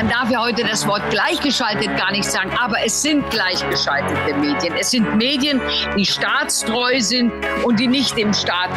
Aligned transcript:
man 0.00 0.08
darf 0.08 0.30
ja 0.30 0.40
heute 0.40 0.64
das 0.64 0.86
Wort 0.86 1.02
gleichgeschaltet 1.10 1.94
gar 1.98 2.10
nicht 2.10 2.24
sagen, 2.24 2.50
aber 2.58 2.76
es 2.82 3.02
sind 3.02 3.28
gleichgeschaltete 3.28 4.34
Medien. 4.38 4.74
Es 4.78 4.92
sind 4.92 5.14
Medien, 5.16 5.60
die 5.94 6.06
staatstreu 6.06 7.00
sind 7.00 7.30
und 7.64 7.78
die 7.78 7.86
nicht 7.86 8.16
dem 8.16 8.32
Staat 8.32 8.70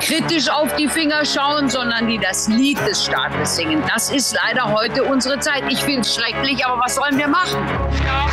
kritisch 0.00 0.50
auf 0.50 0.76
die 0.76 0.86
Finger 0.86 1.24
schauen, 1.24 1.70
sondern 1.70 2.08
die 2.08 2.18
das 2.18 2.48
Lied 2.48 2.78
des 2.86 3.06
Staates 3.06 3.56
singen. 3.56 3.82
Das 3.88 4.10
ist 4.10 4.36
leider 4.44 4.70
heute 4.70 5.02
unsere 5.04 5.38
Zeit. 5.38 5.62
Ich 5.70 5.82
finde 5.82 6.02
es 6.02 6.14
schrecklich, 6.14 6.66
aber 6.66 6.78
was 6.78 6.94
sollen 6.94 7.16
wir 7.16 7.28
machen? 7.28 7.56
Ja, 8.04 8.26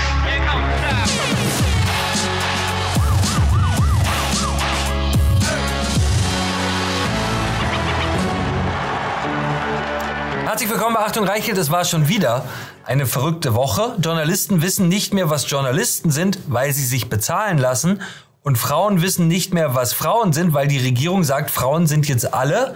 Herzlich 10.54 10.70
willkommen 10.70 10.94
bei 10.94 11.02
Achtung 11.02 11.28
Reichelt. 11.28 11.58
Es 11.58 11.72
war 11.72 11.84
schon 11.84 12.10
wieder 12.10 12.46
eine 12.86 13.08
verrückte 13.08 13.56
Woche. 13.56 13.96
Journalisten 14.00 14.62
wissen 14.62 14.88
nicht 14.88 15.12
mehr, 15.12 15.32
was 15.32 15.50
Journalisten 15.50 16.12
sind, 16.12 16.38
weil 16.46 16.74
sie 16.74 16.86
sich 16.86 17.10
bezahlen 17.10 17.58
lassen. 17.58 18.04
Und 18.44 18.60
Frauen 18.60 19.02
wissen 19.02 19.28
nicht 19.28 19.52
mehr, 19.52 19.74
was 19.74 19.94
Frauen 19.94 20.32
sind, 20.32 20.54
weil 20.54 20.68
die 20.68 20.78
Regierung 20.78 21.24
sagt, 21.24 21.50
Frauen 21.50 21.88
sind 21.88 22.08
jetzt 22.08 22.36
alle, 22.36 22.76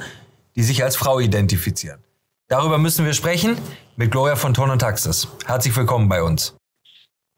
die 0.55 0.63
sich 0.63 0.83
als 0.83 0.95
Frau 0.95 1.19
identifizieren. 1.19 2.03
Darüber 2.47 2.79
müssen 2.79 3.05
wir 3.05 3.13
sprechen 3.13 3.59
mit 3.95 4.09
Gloria 4.09 4.35
von 4.35 4.55
Ton 4.55 4.71
und 4.71 4.80
Taxis. 4.80 5.27
Herzlich 5.45 5.75
willkommen 5.75 6.09
bei 6.09 6.23
uns. 6.23 6.55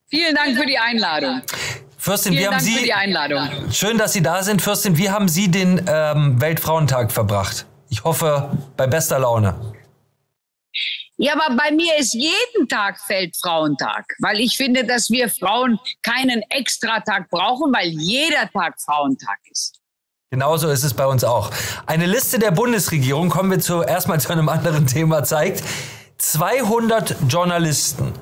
Vielen 0.07 0.35
Dank 0.35 0.57
für 0.57 0.65
die 0.65 0.77
Einladung. 0.77 1.41
Fürstin, 1.97 2.31
Vielen 2.31 2.43
wie 2.43 2.47
haben 2.47 2.51
Dank 2.53 2.63
Sie, 2.63 2.75
für 2.75 2.83
die 2.85 2.93
Einladung. 2.93 3.49
Schön, 3.73 3.97
dass 3.97 4.13
Sie 4.13 4.21
da 4.21 4.41
sind. 4.41 4.61
Fürstin, 4.61 4.95
wie 4.95 5.09
haben 5.09 5.27
Sie 5.27 5.51
den 5.51 5.83
ähm, 5.85 6.39
Weltfrauentag 6.39 7.11
verbracht? 7.11 7.65
Ich 7.89 8.05
hoffe, 8.05 8.57
bei 8.77 8.87
bester 8.87 9.19
Laune. 9.19 9.78
Ja, 11.21 11.33
aber 11.33 11.53
bei 11.53 11.69
mir 11.71 11.97
ist 11.97 12.13
jeden 12.13 12.69
Tag 12.69 12.97
Weltfrauentag, 13.09 14.05
weil 14.19 14.39
ich 14.39 14.55
finde, 14.55 14.85
dass 14.85 15.09
wir 15.09 15.27
Frauen 15.29 15.77
keinen 16.01 16.41
Extratag 16.49 17.29
brauchen, 17.29 17.73
weil 17.73 17.89
jeder 17.89 18.49
Tag 18.49 18.79
Frauentag 18.79 19.37
ist. 19.51 19.81
Genauso 20.31 20.69
ist 20.69 20.85
es 20.85 20.93
bei 20.93 21.05
uns 21.05 21.25
auch. 21.25 21.51
Eine 21.85 22.05
Liste 22.05 22.39
der 22.39 22.51
Bundesregierung, 22.51 23.27
kommen 23.27 23.51
wir 23.51 23.59
zu, 23.59 23.81
erstmal 23.81 24.21
zu 24.21 24.31
einem 24.31 24.47
anderen 24.47 24.87
Thema, 24.87 25.25
zeigt 25.25 25.61
200 26.19 27.17
Journalisten 27.27 28.13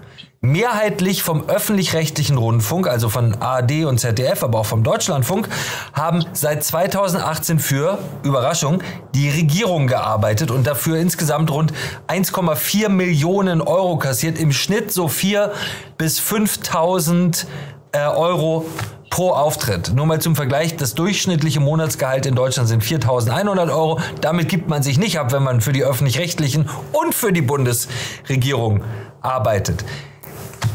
mehrheitlich 0.42 1.24
vom 1.24 1.50
öffentlich-rechtlichen 1.50 2.38
Rundfunk, 2.38 2.88
also 2.88 3.10
von 3.10 3.36
ARD 3.42 3.86
und 3.86 4.00
ZDF, 4.00 4.44
aber 4.44 4.60
auch 4.60 4.66
vom 4.66 4.84
Deutschlandfunk, 4.84 5.50
haben 5.94 6.24
seit 6.34 6.64
2018 6.64 7.60
für, 7.60 7.98
Überraschung, 8.24 8.84
die 9.16 9.30
Regierung 9.30 9.88
gearbeitet 9.88 10.52
und 10.52 10.68
dafür 10.68 10.98
insgesamt 10.98 11.52
rund 11.52 11.74
1,4 12.08 12.90
Millionen 12.90 13.62
Euro 13.62 13.98
kassiert, 13.98 14.38
im 14.38 14.52
Schnitt 14.52 14.92
so 14.92 15.08
4 15.08 15.52
bis 15.98 16.20
5.000 16.20 17.46
äh, 17.94 18.00
Euro 18.00 18.66
pro 19.10 19.32
Auftritt. 19.32 19.94
Nur 19.96 20.06
mal 20.06 20.20
zum 20.20 20.36
Vergleich, 20.36 20.76
das 20.76 20.94
durchschnittliche 20.94 21.60
Monatsgehalt 21.60 22.26
in 22.26 22.36
Deutschland 22.36 22.70
sind 22.70 22.84
4.100 22.84 23.72
Euro. 23.72 24.00
Damit 24.22 24.50
gibt 24.50 24.70
man 24.70 24.84
sich 24.84 25.00
nicht 25.00 25.18
ab, 25.18 25.32
wenn 25.32 25.44
man 25.44 25.62
für 25.62 25.72
die 25.72 25.84
öffentlich-rechtlichen 25.84 26.70
und 26.92 27.16
für 27.16 27.32
die 27.32 27.42
Bundesregierung 27.42 28.84
arbeitet. 29.22 29.84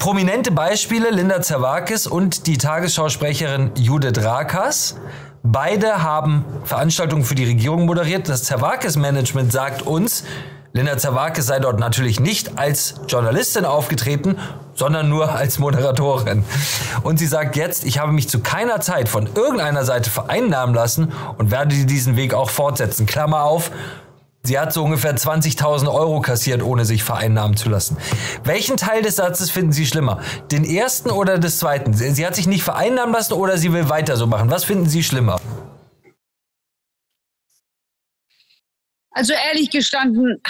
Prominente 0.03 0.51
Beispiele 0.51 1.11
Linda 1.11 1.43
Zerwakis 1.43 2.09
und 2.09 2.49
die 2.49 2.59
Tagesschausprecherin 2.59 3.71
Judith 3.77 4.25
Rakas. 4.25 4.97
Beide 5.45 6.03
haben 6.03 6.45
Veranstaltungen 6.65 7.23
für 7.23 7.37
die 7.37 7.45
Regierung 7.45 7.87
moderiert. 7.87 8.29
Das 8.29 8.43
Zerwakis-Management 8.43 9.53
sagt 9.53 9.83
uns, 9.83 10.25
Linda 10.73 10.99
Zerwakis 10.99 11.47
sei 11.47 11.61
dort 11.61 11.79
natürlich 11.79 12.19
nicht 12.19 12.59
als 12.59 12.97
Journalistin 13.07 13.65
aufgetreten, 13.65 14.39
sondern 14.75 15.09
nur 15.09 15.37
als 15.37 15.61
Moderatorin. 15.61 16.43
Und 17.05 17.21
sie 17.21 17.29
sagt 17.29 17.55
jetzt, 17.55 17.85
ich 17.85 18.01
habe 18.01 18.11
mich 18.11 18.29
zu 18.29 18.41
keiner 18.41 18.81
Zeit 18.81 19.09
von 19.09 19.29
irgendeiner 19.37 19.85
Seite 19.85 20.11
vereinnahmen 20.11 20.75
lassen 20.75 21.13
und 21.39 21.53
werde 21.53 21.77
diesen 21.87 22.17
Weg 22.17 22.35
auch 22.35 22.51
fortsetzen. 22.51 23.07
Klammer 23.07 23.45
auf, 23.45 23.71
Sie 24.45 24.59
hat 24.59 24.73
so 24.73 24.83
ungefähr 24.83 25.15
20.000 25.15 25.93
Euro 25.93 26.21
kassiert, 26.21 26.63
ohne 26.63 26.85
sich 26.85 27.05
vereinnahmen 27.05 27.57
zu 27.57 27.69
lassen. 27.69 27.97
Welchen 28.43 28.77
Teil 28.77 29.03
des 29.03 29.15
Satzes 29.17 29.53
finden 29.53 29.71
Sie 29.71 29.87
schlimmer? 29.87 30.21
Den 30.51 30.65
ersten 30.65 31.11
oder 31.11 31.39
des 31.39 31.59
zweiten? 31.59 31.95
Sie 31.95 32.27
hat 32.27 32.35
sich 32.35 32.49
nicht 32.49 32.65
vereinnahmen 32.65 33.15
lassen 33.15 33.35
oder 33.35 33.57
sie 33.57 33.73
will 33.73 33.89
weiter 33.89 34.17
so 34.17 34.27
machen. 34.27 34.51
Was 34.51 34.65
finden 34.65 34.89
Sie 34.89 35.05
schlimmer? 35.05 35.41
Also 39.13 39.33
ehrlich 39.33 39.71
gestanden, 39.71 40.43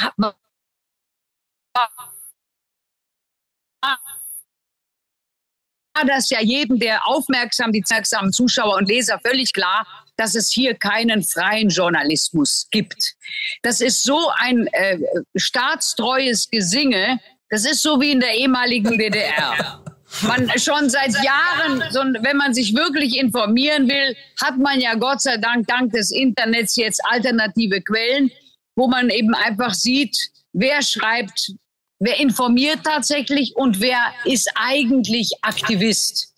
war 5.94 6.04
das 6.06 6.30
ja 6.30 6.41
jedem 6.41 6.78
der 6.78 7.06
aufmerksam, 7.06 7.72
die 7.72 7.82
aufmerksamen 7.82 8.32
Zuschauer 8.32 8.76
und 8.76 8.88
Leser 8.88 9.19
völlig 9.19 9.53
klar, 9.53 9.86
dass 10.17 10.34
es 10.34 10.50
hier 10.50 10.75
keinen 10.75 11.23
freien 11.23 11.69
Journalismus 11.69 12.69
gibt. 12.71 13.15
Das 13.62 13.81
ist 13.81 14.03
so 14.03 14.31
ein 14.39 14.67
äh, 14.69 14.99
staatstreues 15.37 16.49
Gesinge, 16.50 17.19
das 17.50 17.67
ist 17.67 17.83
so 17.83 18.00
wie 18.00 18.12
in 18.12 18.21
der 18.21 18.34
ehemaligen 18.34 18.97
DDR. 18.97 19.83
Man 20.22 20.51
schon 20.59 20.91
seit 20.91 21.12
Jahren, 21.22 21.83
so, 21.91 22.01
wenn 22.01 22.37
man 22.37 22.55
sich 22.55 22.75
wirklich 22.75 23.19
informieren 23.19 23.89
will, 23.89 24.17
hat 24.43 24.59
man 24.59 24.81
ja 24.81 24.95
Gott 24.95 25.22
sei 25.22 25.37
Dank 25.39 25.67
dank 25.67 25.93
des 25.93 26.11
Internets 26.11 26.77
jetzt 26.77 27.01
alternative 27.05 27.81
Quellen, 27.81 28.31
wo 28.77 28.89
man 28.89 29.11
eben 29.11 29.34
einfach 29.34 29.75
sieht, 29.75 30.17
wer 30.53 30.83
schreibt, 30.83 31.53
wer 31.99 32.19
informiert 32.21 32.81
tatsächlich 32.84 33.55
und 33.56 33.81
wer 33.81 34.12
ist 34.25 34.51
eigentlich 34.55 35.33
Aktivist. 35.43 36.31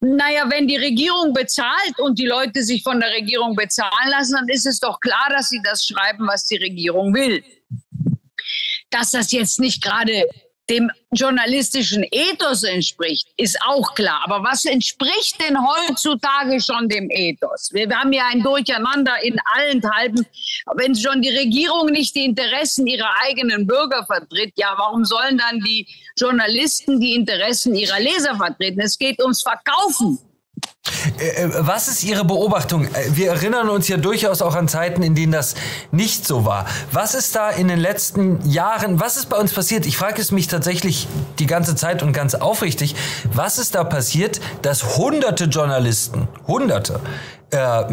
Naja, 0.00 0.48
wenn 0.48 0.66
die 0.66 0.78
Regierung 0.78 1.34
bezahlt 1.34 1.98
und 1.98 2.18
die 2.18 2.26
Leute 2.26 2.62
sich 2.62 2.82
von 2.82 3.00
der 3.00 3.10
Regierung 3.10 3.54
bezahlen 3.54 4.10
lassen, 4.10 4.32
dann 4.32 4.48
ist 4.48 4.66
es 4.66 4.80
doch 4.80 4.98
klar, 4.98 5.28
dass 5.28 5.50
sie 5.50 5.60
das 5.62 5.84
schreiben, 5.84 6.26
was 6.26 6.44
die 6.44 6.56
Regierung 6.56 7.14
will. 7.14 7.44
Dass 8.88 9.10
das 9.10 9.30
jetzt 9.30 9.60
nicht 9.60 9.82
gerade 9.82 10.26
dem 10.70 10.90
journalistischen 11.12 12.06
Ethos 12.10 12.62
entspricht, 12.62 13.28
ist 13.36 13.58
auch 13.66 13.94
klar. 13.94 14.22
Aber 14.24 14.42
was 14.44 14.64
entspricht 14.64 15.40
denn 15.40 15.58
heutzutage 15.58 16.60
schon 16.60 16.88
dem 16.88 17.10
Ethos? 17.10 17.70
Wir 17.72 17.90
haben 17.90 18.12
ja 18.12 18.28
ein 18.32 18.42
Durcheinander 18.42 19.22
in 19.22 19.36
allen 19.56 19.80
Teilen. 19.80 20.26
Wenn 20.76 20.94
schon 20.94 21.20
die 21.20 21.36
Regierung 21.36 21.86
nicht 21.86 22.14
die 22.14 22.24
Interessen 22.24 22.86
ihrer 22.86 23.10
eigenen 23.22 23.66
Bürger 23.66 24.06
vertritt, 24.06 24.52
ja, 24.56 24.72
warum 24.76 25.04
sollen 25.04 25.36
dann 25.36 25.60
die 25.60 25.86
Journalisten 26.16 27.00
die 27.00 27.14
Interessen 27.14 27.74
ihrer 27.74 27.98
Leser 27.98 28.36
vertreten? 28.36 28.80
Es 28.80 28.96
geht 28.96 29.20
ums 29.20 29.42
Verkaufen. 29.42 30.18
Äh, 31.18 31.44
äh, 31.44 31.50
was 31.58 31.88
ist 31.88 32.02
Ihre 32.04 32.24
Beobachtung? 32.24 32.84
Äh, 32.86 33.16
wir 33.16 33.30
erinnern 33.30 33.68
uns 33.68 33.88
ja 33.88 33.96
durchaus 33.96 34.42
auch 34.42 34.54
an 34.54 34.68
Zeiten, 34.68 35.02
in 35.02 35.14
denen 35.14 35.32
das 35.32 35.54
nicht 35.92 36.26
so 36.26 36.44
war. 36.44 36.66
Was 36.92 37.14
ist 37.14 37.34
da 37.34 37.50
in 37.50 37.68
den 37.68 37.78
letzten 37.78 38.48
Jahren, 38.48 39.00
was 39.00 39.16
ist 39.16 39.28
bei 39.28 39.36
uns 39.36 39.52
passiert? 39.52 39.86
Ich 39.86 39.96
frage 39.96 40.20
es 40.20 40.32
mich 40.32 40.48
tatsächlich 40.48 41.08
die 41.38 41.46
ganze 41.46 41.76
Zeit 41.76 42.02
und 42.02 42.12
ganz 42.12 42.34
aufrichtig. 42.34 42.94
Was 43.32 43.58
ist 43.58 43.74
da 43.74 43.84
passiert, 43.84 44.40
dass 44.62 44.96
hunderte 44.96 45.44
Journalisten, 45.44 46.28
hunderte, 46.46 47.00
äh, 47.50 47.84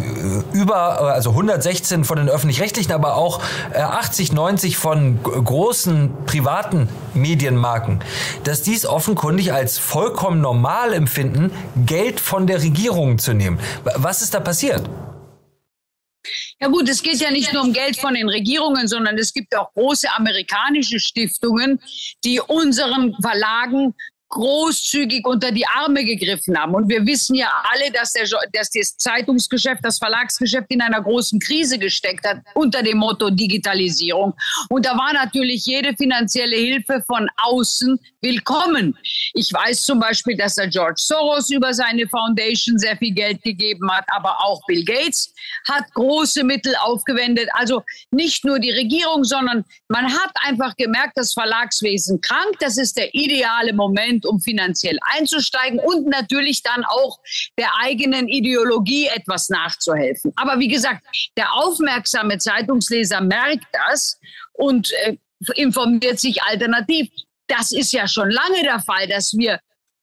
über, 0.54 1.02
also 1.14 1.32
116 1.32 2.04
von 2.04 2.18
den 2.18 2.30
öffentlich-rechtlichen, 2.30 2.92
aber 2.92 3.16
auch 3.16 3.42
äh, 3.74 3.80
80, 3.80 4.34
90 4.34 4.78
von 4.78 5.22
großen 5.24 6.12
privaten 6.26 6.90
Medienmarken, 7.14 8.00
dass 8.44 8.62
dies 8.62 8.86
offenkundig 8.86 9.54
als 9.54 9.78
vollkommen 9.78 10.42
normal 10.42 10.94
empfinden, 10.94 11.52
Geld 11.86 12.20
von 12.20 12.48
der 12.48 12.62
Regierung 12.62 13.18
zu 13.18 13.34
nehmen. 13.34 13.60
Was 13.84 14.22
ist 14.22 14.34
da 14.34 14.40
passiert? 14.40 14.84
Ja 16.60 16.68
gut, 16.68 16.90
es 16.90 17.02
geht 17.02 17.20
ja 17.20 17.32
nicht 17.32 17.54
nur 17.54 17.64
um 17.64 17.72
Geld 17.72 17.98
von 17.98 18.14
den 18.16 18.28
Regierungen, 18.28 18.88
sondern 18.88 19.18
es 19.18 19.32
gibt 19.32 19.56
auch 19.56 19.72
große 19.74 20.08
amerikanische 20.16 21.00
Stiftungen, 21.00 21.80
die 22.24 22.40
unseren 22.42 23.16
Verlagen 23.22 23.94
großzügig 24.30 25.26
unter 25.26 25.52
die 25.52 25.66
Arme 25.66 26.04
gegriffen 26.04 26.58
haben. 26.58 26.76
Und 26.76 26.90
wir 26.90 27.06
wissen 27.06 27.36
ja 27.36 27.50
alle, 27.72 27.92
dass, 27.92 28.14
der, 28.14 28.28
dass 28.52 28.70
das 28.70 28.98
Zeitungsgeschäft, 28.98 29.84
das 29.84 29.98
Verlagsgeschäft 29.98 30.68
in 30.70 30.82
einer 30.82 31.02
großen 31.02 31.40
Krise 31.40 31.78
gesteckt 31.78 32.28
hat 32.28 32.42
unter 32.54 32.84
dem 32.84 32.98
Motto 32.98 33.30
Digitalisierung. 33.30 34.34
Und 34.70 34.86
da 34.86 34.98
war 34.98 35.14
natürlich 35.14 35.66
jede 35.66 35.96
finanzielle 35.96 36.58
Hilfe 36.58 37.04
von 37.08 37.28
außen 37.38 38.00
willkommen. 38.22 38.98
Ich 39.34 39.54
weiß 39.54 39.84
zum 39.84 40.00
Beispiel, 40.00 40.36
dass 40.36 40.56
der 40.56 40.68
George 40.68 41.00
Soros 41.00 41.50
über 41.50 41.74
seine 41.74 42.08
Foundation 42.08 42.78
sehr 42.78 42.98
viel 42.98 43.14
Geld 43.14 43.42
gegeben 43.44 43.90
hat, 43.92 44.06
aber 44.08 44.44
auch 44.44 44.62
Bill 44.68 44.84
Gates 44.84 45.34
hat 45.68 45.86
große 45.94 46.44
Mittel 46.44 46.76
aufgewendet. 46.82 47.48
Also 47.54 47.84
nicht 48.12 48.44
nur 48.44 48.60
die 48.60 48.72
Regierung, 48.72 49.24
sondern 49.24 49.64
man 49.88 50.12
hat 50.12 50.32
einfach 50.46 50.76
gemerkt, 50.76 51.14
das 51.16 51.34
Verlagswesen 51.34 52.20
krank. 52.22 52.58
Das 52.60 52.78
ist 52.78 52.98
der 52.98 53.14
ideale 53.14 53.74
Moment 53.74 54.17
sind, 54.18 54.26
um 54.26 54.40
finanziell 54.40 54.98
einzusteigen 55.02 55.80
und 55.80 56.08
natürlich 56.08 56.64
dann 56.64 56.84
auch 56.86 57.20
der 57.58 57.70
eigenen 57.82 58.28
Ideologie 58.28 59.08
etwas 59.08 59.50
nachzuhelfen. 59.50 60.32
Aber 60.36 60.60
wie 60.60 60.68
gesagt, 60.68 61.06
der 61.38 61.54
aufmerksame 61.54 62.38
Zeitungsleser 62.38 63.22
merkt 63.22 63.66
das 63.72 64.20
und 64.54 64.92
äh, 65.04 65.18
informiert 65.56 66.20
sich 66.20 66.42
alternativ. 66.44 67.10
Das 67.48 67.72
ist 67.72 67.94
ja 67.94 68.08
schon 68.08 68.30
lange 68.30 68.64
der 68.64 68.80
Fall, 68.80 69.08
dass 69.08 69.34
wir 69.34 69.60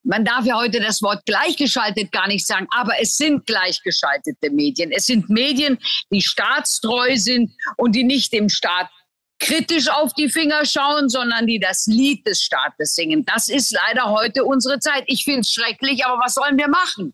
man 0.06 0.22
darf 0.22 0.44
ja 0.44 0.58
heute 0.58 0.80
das 0.80 1.00
Wort 1.00 1.24
gleichgeschaltet 1.24 2.12
gar 2.12 2.28
nicht 2.28 2.46
sagen, 2.46 2.66
aber 2.76 2.92
es 3.00 3.16
sind 3.16 3.46
gleichgeschaltete 3.46 4.50
Medien. 4.50 4.92
Es 4.92 5.06
sind 5.06 5.30
Medien, 5.30 5.78
die 6.10 6.20
staatstreu 6.20 7.16
sind 7.16 7.50
und 7.78 7.94
die 7.94 8.04
nicht 8.04 8.30
dem 8.34 8.50
Staat 8.50 8.90
kritisch 9.38 9.88
auf 9.90 10.12
die 10.14 10.28
Finger 10.28 10.64
schauen, 10.64 11.08
sondern 11.08 11.46
die 11.46 11.58
das 11.58 11.86
Lied 11.86 12.26
des 12.26 12.42
Staates 12.42 12.94
singen. 12.94 13.24
Das 13.24 13.48
ist 13.48 13.72
leider 13.72 14.10
heute 14.10 14.44
unsere 14.44 14.78
Zeit. 14.78 15.04
Ich 15.06 15.24
finde 15.24 15.40
es 15.40 15.52
schrecklich, 15.52 16.04
aber 16.04 16.22
was 16.22 16.34
sollen 16.34 16.56
wir 16.56 16.68
machen? 16.68 17.12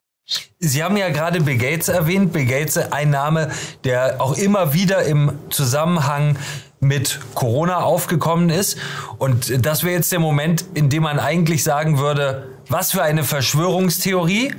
Sie 0.59 0.83
haben 0.83 0.97
ja 0.97 1.09
gerade 1.09 1.41
Bill 1.41 1.59
Gates 1.59 1.89
erwähnt. 1.89 2.33
Bill 2.33 2.47
Gates, 2.47 2.77
ein 2.77 3.11
Name, 3.11 3.51
der 3.85 4.21
auch 4.21 4.37
immer 4.37 4.73
wieder 4.73 5.03
im 5.03 5.39
Zusammenhang 5.51 6.39
mit 6.79 7.21
Corona 7.35 7.79
aufgekommen 7.81 8.49
ist. 8.49 8.79
Und 9.19 9.67
das 9.67 9.83
wäre 9.83 9.95
jetzt 9.95 10.13
der 10.13 10.21
Moment, 10.21 10.65
in 10.75 10.89
dem 10.89 11.03
man 11.03 11.19
eigentlich 11.19 11.65
sagen 11.65 11.99
würde, 11.99 12.47
was 12.69 12.93
für 12.93 13.03
eine 13.03 13.25
Verschwörungstheorie. 13.25 14.55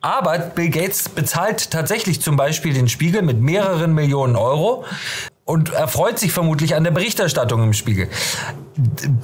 Aber 0.00 0.38
Bill 0.38 0.68
Gates 0.68 1.08
bezahlt 1.08 1.70
tatsächlich 1.70 2.20
zum 2.20 2.36
Beispiel 2.36 2.74
den 2.74 2.88
Spiegel 2.88 3.22
mit 3.22 3.40
mehreren 3.40 3.94
Millionen 3.94 4.36
Euro 4.36 4.84
und 5.44 5.72
erfreut 5.72 6.18
sich 6.18 6.32
vermutlich 6.32 6.74
an 6.74 6.84
der 6.84 6.90
Berichterstattung 6.90 7.62
im 7.62 7.72
Spiegel. 7.72 8.08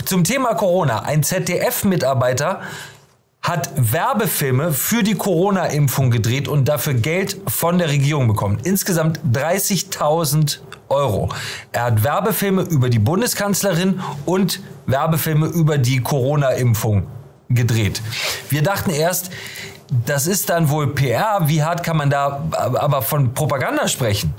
Zum 0.05 0.25
Thema 0.25 0.55
Corona. 0.55 1.03
Ein 1.03 1.23
ZDF-Mitarbeiter 1.23 2.61
hat 3.43 3.71
Werbefilme 3.75 4.73
für 4.73 5.03
die 5.03 5.15
Corona-Impfung 5.15 6.11
gedreht 6.11 6.47
und 6.47 6.69
dafür 6.69 6.95
Geld 6.95 7.39
von 7.49 7.79
der 7.79 7.89
Regierung 7.89 8.29
bekommen. 8.29 8.59
Insgesamt 8.65 9.21
30.000 9.33 10.59
Euro. 10.91 11.31
Er 11.73 11.85
hat 11.85 12.05
Werbefilme 12.05 12.63
über 12.63 12.91
die 12.91 12.99
Bundeskanzlerin 12.99 14.01
und 14.27 14.61
Werbefilme 14.87 15.47
über 15.47 15.79
die 15.79 16.03
Corona-Impfung 16.03 17.07
gedreht. 17.49 18.03
Wir 18.51 18.63
dachten 18.63 18.91
erst, 18.91 19.31
das 20.07 20.27
ist 20.27 20.51
dann 20.51 20.69
wohl 20.69 20.89
PR. 20.89 21.49
Wie 21.49 21.63
hart 21.63 21.83
kann 21.83 21.97
man 21.97 22.11
da 22.11 22.45
aber 22.53 23.03
von 23.03 23.33
Propaganda 23.33 23.89
sprechen? 23.89 24.35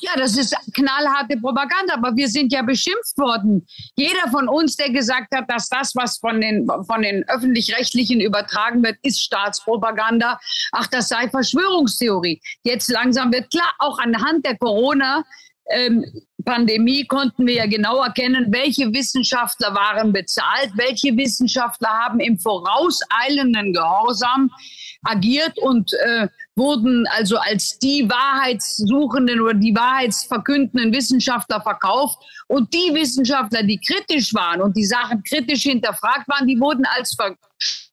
Ja, 0.00 0.12
das 0.16 0.36
ist 0.36 0.54
knallharte 0.74 1.38
Propaganda, 1.38 1.94
aber 1.94 2.14
wir 2.14 2.28
sind 2.28 2.52
ja 2.52 2.62
beschimpft 2.62 3.16
worden. 3.16 3.66
Jeder 3.96 4.30
von 4.30 4.48
uns, 4.48 4.76
der 4.76 4.90
gesagt 4.90 5.34
hat, 5.34 5.50
dass 5.50 5.68
das, 5.68 5.94
was 5.94 6.18
von 6.18 6.40
den, 6.40 6.66
von 6.86 7.02
den 7.02 7.26
öffentlich-rechtlichen 7.28 8.20
übertragen 8.20 8.82
wird, 8.82 8.98
ist 9.02 9.22
Staatspropaganda. 9.22 10.38
Ach, 10.72 10.86
das 10.88 11.08
sei 11.08 11.28
Verschwörungstheorie. 11.28 12.40
Jetzt 12.62 12.88
langsam 12.88 13.32
wird 13.32 13.50
klar, 13.50 13.72
auch 13.78 13.98
anhand 13.98 14.44
der 14.44 14.58
Corona, 14.58 15.24
ähm, 15.70 16.04
Pandemie 16.46 17.04
konnten 17.04 17.46
wir 17.46 17.54
ja 17.54 17.66
genau 17.66 18.02
erkennen, 18.02 18.46
welche 18.50 18.92
Wissenschaftler 18.92 19.74
waren 19.74 20.12
bezahlt, 20.12 20.70
welche 20.76 21.14
Wissenschaftler 21.16 21.88
haben 21.88 22.20
im 22.20 22.38
vorauseilenden 22.38 23.72
Gehorsam 23.72 24.50
agiert 25.02 25.58
und 25.58 25.92
äh, 25.92 26.28
wurden 26.54 27.06
also 27.08 27.36
als 27.36 27.78
die 27.78 28.08
Wahrheitssuchenden 28.08 29.40
oder 29.40 29.54
die 29.54 29.74
wahrheitsverkündenden 29.74 30.92
Wissenschaftler 30.92 31.60
verkauft. 31.60 32.18
Und 32.46 32.72
die 32.72 32.94
Wissenschaftler, 32.94 33.64
die 33.64 33.78
kritisch 33.78 34.32
waren 34.32 34.62
und 34.62 34.76
die 34.76 34.84
Sachen 34.86 35.22
kritisch 35.24 35.62
hinterfragt 35.62 36.28
waren, 36.28 36.46
die 36.46 36.58
wurden 36.60 36.86
als 36.96 37.16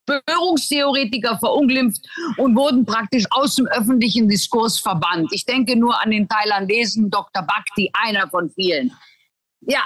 Verschwörungstheoretiker 0.05 1.37
verunglimpft 1.39 2.05
und 2.37 2.55
wurden 2.55 2.85
praktisch 2.85 3.25
aus 3.31 3.55
dem 3.55 3.67
öffentlichen 3.67 4.27
Diskurs 4.27 4.79
verbannt. 4.79 5.31
Ich 5.31 5.45
denke 5.45 5.75
nur 5.75 5.99
an 6.01 6.11
den 6.11 6.27
Thailandesen 6.27 7.09
Dr. 7.09 7.43
Bhakti, 7.43 7.89
einer 7.93 8.27
von 8.29 8.49
vielen. 8.49 8.91
Ja, 9.61 9.83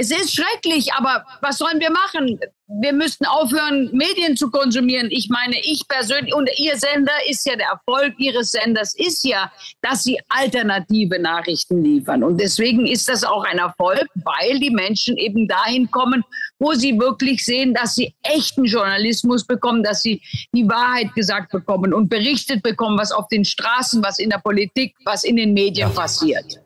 es 0.00 0.12
ist 0.12 0.32
schrecklich, 0.32 0.92
aber 0.94 1.24
was 1.40 1.58
sollen 1.58 1.80
wir 1.80 1.90
machen? 1.90 2.38
Wir 2.80 2.92
müssten 2.92 3.26
aufhören, 3.26 3.90
Medien 3.92 4.36
zu 4.36 4.48
konsumieren. 4.48 5.08
Ich 5.10 5.28
meine, 5.28 5.58
ich 5.60 5.88
persönlich, 5.88 6.32
und 6.32 6.48
Ihr 6.56 6.76
Sender 6.76 7.14
ist 7.28 7.44
ja, 7.44 7.56
der 7.56 7.66
Erfolg 7.66 8.14
Ihres 8.18 8.52
Senders 8.52 8.94
ist 8.94 9.24
ja, 9.24 9.50
dass 9.82 10.04
Sie 10.04 10.16
alternative 10.28 11.18
Nachrichten 11.18 11.82
liefern. 11.82 12.22
Und 12.22 12.40
deswegen 12.40 12.86
ist 12.86 13.08
das 13.08 13.24
auch 13.24 13.42
ein 13.42 13.58
Erfolg, 13.58 14.06
weil 14.24 14.60
die 14.60 14.70
Menschen 14.70 15.16
eben 15.16 15.48
dahin 15.48 15.90
kommen, 15.90 16.22
wo 16.60 16.74
sie 16.74 16.96
wirklich 16.98 17.44
sehen, 17.44 17.74
dass 17.74 17.96
sie 17.96 18.14
echten 18.22 18.66
Journalismus 18.66 19.44
bekommen, 19.44 19.82
dass 19.82 20.02
sie 20.02 20.22
die 20.52 20.68
Wahrheit 20.68 21.12
gesagt 21.14 21.50
bekommen 21.50 21.92
und 21.92 22.08
berichtet 22.08 22.62
bekommen, 22.62 22.98
was 22.98 23.10
auf 23.10 23.26
den 23.28 23.44
Straßen, 23.44 24.02
was 24.04 24.20
in 24.20 24.30
der 24.30 24.38
Politik, 24.38 24.94
was 25.04 25.24
in 25.24 25.36
den 25.36 25.54
Medien 25.54 25.92
passiert. 25.92 26.60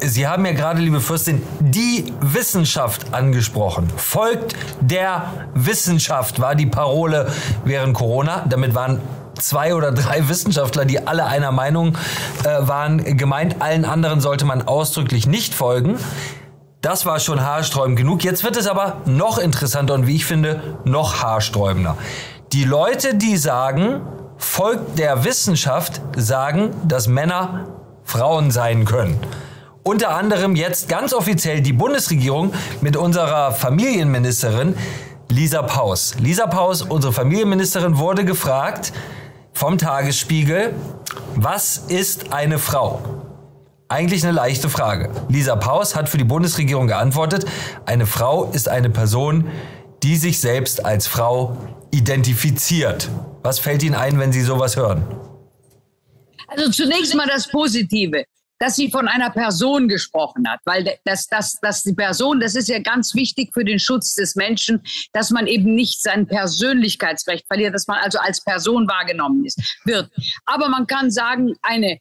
Sie 0.00 0.26
haben 0.26 0.46
ja 0.46 0.52
gerade, 0.52 0.80
liebe 0.80 1.00
Fürstin, 1.00 1.42
die 1.60 2.12
Wissenschaft 2.20 3.12
angesprochen. 3.12 3.88
Folgt 3.96 4.54
der 4.80 5.32
Wissenschaft 5.54 6.40
war 6.40 6.54
die 6.54 6.66
Parole 6.66 7.30
während 7.64 7.94
Corona. 7.94 8.44
Damit 8.48 8.74
waren 8.74 9.00
zwei 9.38 9.74
oder 9.74 9.92
drei 9.92 10.28
Wissenschaftler, 10.28 10.84
die 10.84 11.06
alle 11.06 11.26
einer 11.26 11.52
Meinung 11.52 11.96
äh, 12.44 12.66
waren, 12.66 13.16
gemeint. 13.16 13.56
Allen 13.60 13.84
anderen 13.84 14.20
sollte 14.20 14.44
man 14.44 14.62
ausdrücklich 14.62 15.26
nicht 15.26 15.54
folgen. 15.54 15.98
Das 16.80 17.04
war 17.04 17.20
schon 17.20 17.42
haarsträubend 17.42 17.96
genug. 17.96 18.24
Jetzt 18.24 18.44
wird 18.44 18.56
es 18.56 18.66
aber 18.66 18.98
noch 19.06 19.38
interessanter 19.38 19.94
und 19.94 20.06
wie 20.06 20.16
ich 20.16 20.24
finde, 20.24 20.78
noch 20.84 21.22
haarsträubender. 21.22 21.96
Die 22.52 22.64
Leute, 22.64 23.14
die 23.14 23.36
sagen, 23.36 24.02
folgt 24.38 24.98
der 24.98 25.24
Wissenschaft, 25.24 26.00
sagen, 26.16 26.70
dass 26.84 27.08
Männer 27.08 27.75
Frauen 28.06 28.50
sein 28.50 28.86
können. 28.86 29.18
Unter 29.82 30.10
anderem 30.10 30.56
jetzt 30.56 30.88
ganz 30.88 31.12
offiziell 31.12 31.60
die 31.60 31.72
Bundesregierung 31.72 32.52
mit 32.80 32.96
unserer 32.96 33.52
Familienministerin 33.52 34.74
Lisa 35.28 35.62
Paus. 35.62 36.14
Lisa 36.18 36.46
Paus, 36.46 36.82
unsere 36.82 37.12
Familienministerin, 37.12 37.98
wurde 37.98 38.24
gefragt 38.24 38.92
vom 39.52 39.76
Tagesspiegel, 39.76 40.72
was 41.34 41.78
ist 41.88 42.32
eine 42.32 42.58
Frau? 42.58 43.00
Eigentlich 43.88 44.24
eine 44.24 44.32
leichte 44.32 44.68
Frage. 44.68 45.10
Lisa 45.28 45.56
Paus 45.56 45.94
hat 45.94 46.08
für 46.08 46.18
die 46.18 46.24
Bundesregierung 46.24 46.86
geantwortet, 46.86 47.44
eine 47.84 48.06
Frau 48.06 48.44
ist 48.44 48.68
eine 48.68 48.90
Person, 48.90 49.46
die 50.02 50.16
sich 50.16 50.40
selbst 50.40 50.84
als 50.84 51.06
Frau 51.06 51.56
identifiziert. 51.90 53.08
Was 53.42 53.58
fällt 53.58 53.82
Ihnen 53.82 53.94
ein, 53.94 54.18
wenn 54.18 54.32
Sie 54.32 54.42
sowas 54.42 54.76
hören? 54.76 55.04
Also 56.48 56.70
zunächst 56.70 57.14
mal 57.14 57.26
das 57.26 57.48
Positive, 57.48 58.24
dass 58.58 58.76
sie 58.76 58.90
von 58.90 59.08
einer 59.08 59.30
Person 59.30 59.88
gesprochen 59.88 60.48
hat, 60.48 60.60
weil 60.64 60.98
das, 61.04 61.26
das, 61.26 61.58
das 61.60 61.82
die 61.82 61.92
Person, 61.92 62.40
das 62.40 62.54
ist 62.54 62.68
ja 62.68 62.78
ganz 62.78 63.14
wichtig 63.14 63.50
für 63.52 63.64
den 63.64 63.78
Schutz 63.78 64.14
des 64.14 64.34
Menschen, 64.34 64.82
dass 65.12 65.30
man 65.30 65.46
eben 65.46 65.74
nicht 65.74 66.02
sein 66.02 66.26
Persönlichkeitsrecht 66.26 67.46
verliert, 67.46 67.74
dass 67.74 67.86
man 67.86 67.98
also 67.98 68.18
als 68.18 68.42
Person 68.42 68.88
wahrgenommen 68.88 69.44
ist, 69.44 69.60
wird. 69.84 70.10
Aber 70.46 70.68
man 70.68 70.86
kann 70.86 71.10
sagen, 71.10 71.54
eine 71.62 71.98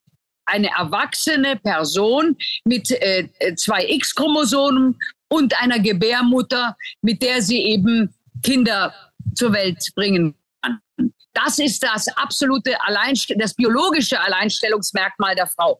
eine 0.47 0.69
erwachsene 0.69 1.55
Person 1.55 2.37
mit 2.65 2.91
äh, 2.91 3.27
zwei 3.55 3.83
X-Chromosomen 3.89 4.95
und 5.27 5.59
einer 5.59 5.79
Gebärmutter, 5.79 6.75
mit 7.01 7.23
der 7.23 7.41
sie 7.41 7.63
eben 7.63 8.13
Kinder 8.43 8.93
zur 9.33 9.53
Welt 9.53 9.89
bringen 9.95 10.35
kann. 10.65 11.11
Das 11.33 11.59
ist 11.59 11.83
das 11.83 12.07
absolute 12.15 12.81
Alleinst 12.81 13.33
das 13.37 13.53
biologische 13.53 14.19
Alleinstellungsmerkmal 14.19 15.35
der 15.35 15.47
Frau. 15.47 15.79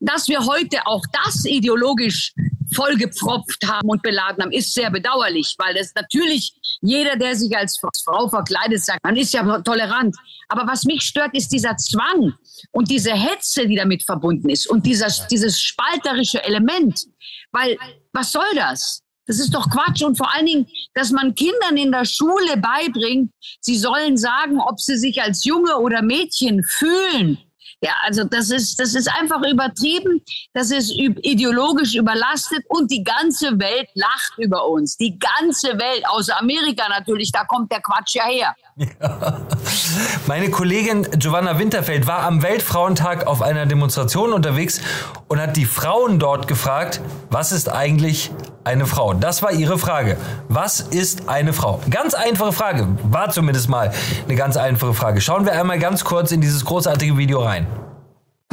Dass 0.00 0.28
wir 0.28 0.44
heute 0.44 0.86
auch 0.86 1.02
das 1.12 1.44
ideologisch 1.44 2.32
vollgepfropft 2.74 3.66
haben 3.66 3.88
und 3.88 4.02
beladen 4.02 4.42
haben, 4.42 4.52
ist 4.52 4.74
sehr 4.74 4.90
bedauerlich, 4.90 5.54
weil 5.58 5.74
das 5.74 5.92
natürlich 5.94 6.52
jeder, 6.80 7.16
der 7.16 7.34
sich 7.34 7.56
als 7.56 7.78
Frau 8.04 8.28
verkleidet, 8.28 8.84
sagt, 8.84 9.02
man 9.02 9.16
ist 9.16 9.32
ja 9.32 9.60
tolerant. 9.62 10.16
Aber 10.48 10.66
was 10.66 10.84
mich 10.84 11.02
stört, 11.02 11.34
ist 11.34 11.48
dieser 11.52 11.76
Zwang 11.76 12.34
und 12.72 12.90
diese 12.90 13.12
Hetze, 13.12 13.66
die 13.66 13.76
damit 13.76 14.04
verbunden 14.04 14.48
ist 14.48 14.68
und 14.68 14.84
dieses, 14.84 15.26
dieses 15.28 15.60
spalterische 15.60 16.42
Element. 16.42 17.06
Weil, 17.52 17.78
was 18.12 18.32
soll 18.32 18.54
das? 18.54 19.02
Das 19.28 19.38
ist 19.38 19.54
doch 19.54 19.70
Quatsch. 19.70 20.02
Und 20.02 20.16
vor 20.16 20.34
allen 20.34 20.46
Dingen, 20.46 20.66
dass 20.94 21.12
man 21.12 21.34
Kindern 21.34 21.76
in 21.76 21.92
der 21.92 22.04
Schule 22.06 22.56
beibringt, 22.56 23.30
sie 23.60 23.78
sollen 23.78 24.16
sagen, 24.16 24.58
ob 24.58 24.80
sie 24.80 24.96
sich 24.96 25.22
als 25.22 25.44
Junge 25.44 25.76
oder 25.76 26.02
Mädchen 26.02 26.64
fühlen. 26.64 27.38
Ja, 27.80 27.92
also 28.02 28.24
das 28.24 28.50
ist, 28.50 28.80
das 28.80 28.96
ist 28.96 29.08
einfach 29.08 29.40
übertrieben, 29.46 30.20
das 30.52 30.72
ist 30.72 30.90
ideologisch 30.90 31.94
überlastet 31.94 32.64
und 32.68 32.90
die 32.90 33.04
ganze 33.04 33.56
Welt 33.60 33.88
lacht 33.94 34.32
über 34.38 34.66
uns. 34.66 34.96
Die 34.96 35.16
ganze 35.16 35.78
Welt, 35.78 36.02
außer 36.08 36.40
Amerika 36.40 36.88
natürlich, 36.88 37.30
da 37.30 37.44
kommt 37.44 37.70
der 37.70 37.80
Quatsch 37.80 38.16
ja 38.16 38.24
her. 38.24 38.56
Ja. 38.78 39.38
Meine 40.28 40.50
Kollegin 40.50 41.02
Giovanna 41.18 41.58
Winterfeld 41.58 42.06
war 42.06 42.20
am 42.20 42.42
Weltfrauentag 42.44 43.26
auf 43.26 43.42
einer 43.42 43.66
Demonstration 43.66 44.32
unterwegs 44.32 44.80
und 45.26 45.40
hat 45.40 45.56
die 45.56 45.64
Frauen 45.64 46.20
dort 46.20 46.46
gefragt, 46.46 47.00
was 47.28 47.50
ist 47.50 47.68
eigentlich 47.68 48.30
eine 48.62 48.86
Frau? 48.86 49.14
Das 49.14 49.42
war 49.42 49.50
ihre 49.50 49.78
Frage. 49.78 50.16
Was 50.48 50.78
ist 50.78 51.28
eine 51.28 51.52
Frau? 51.52 51.80
Ganz 51.90 52.14
einfache 52.14 52.52
Frage. 52.52 52.86
War 53.02 53.30
zumindest 53.30 53.68
mal 53.68 53.92
eine 54.26 54.36
ganz 54.36 54.56
einfache 54.56 54.94
Frage. 54.94 55.20
Schauen 55.20 55.44
wir 55.44 55.58
einmal 55.58 55.80
ganz 55.80 56.04
kurz 56.04 56.30
in 56.30 56.40
dieses 56.40 56.64
großartige 56.64 57.18
Video 57.18 57.42
rein. 57.42 57.66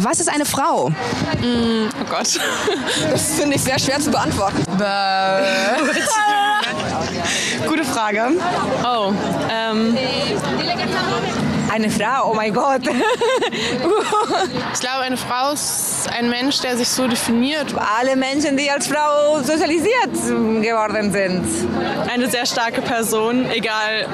Was 0.01 0.19
ist 0.19 0.27
eine 0.27 0.43
Frau? 0.45 0.89
Mm, 0.89 1.87
oh 2.01 2.05
Gott. 2.09 2.27
Das 3.11 3.35
finde 3.35 3.55
ich 3.55 3.63
sehr 3.63 3.79
schwer 3.79 3.97
zu 3.97 4.11
beantworten. 4.11 4.61
Gute 7.67 7.85
Frage. 7.85 8.31
Oh, 8.83 9.13
ähm. 9.49 9.97
Eine 11.73 11.89
Frau, 11.89 12.31
oh 12.31 12.33
mein 12.33 12.53
Gott. 12.53 12.81
ich 14.73 14.79
glaube, 14.81 14.99
eine 15.03 15.15
Frau 15.15 15.53
ist 15.53 16.09
ein 16.11 16.29
Mensch, 16.29 16.59
der 16.59 16.75
sich 16.77 16.89
so 16.89 17.07
definiert. 17.07 17.73
Alle 17.97 18.17
Menschen, 18.17 18.57
die 18.57 18.69
als 18.69 18.87
Frau 18.87 19.41
sozialisiert 19.41 20.11
geworden 20.61 21.13
sind. 21.13 21.45
Eine 22.11 22.29
sehr 22.29 22.45
starke 22.45 22.81
Person, 22.81 23.49
egal 23.49 24.07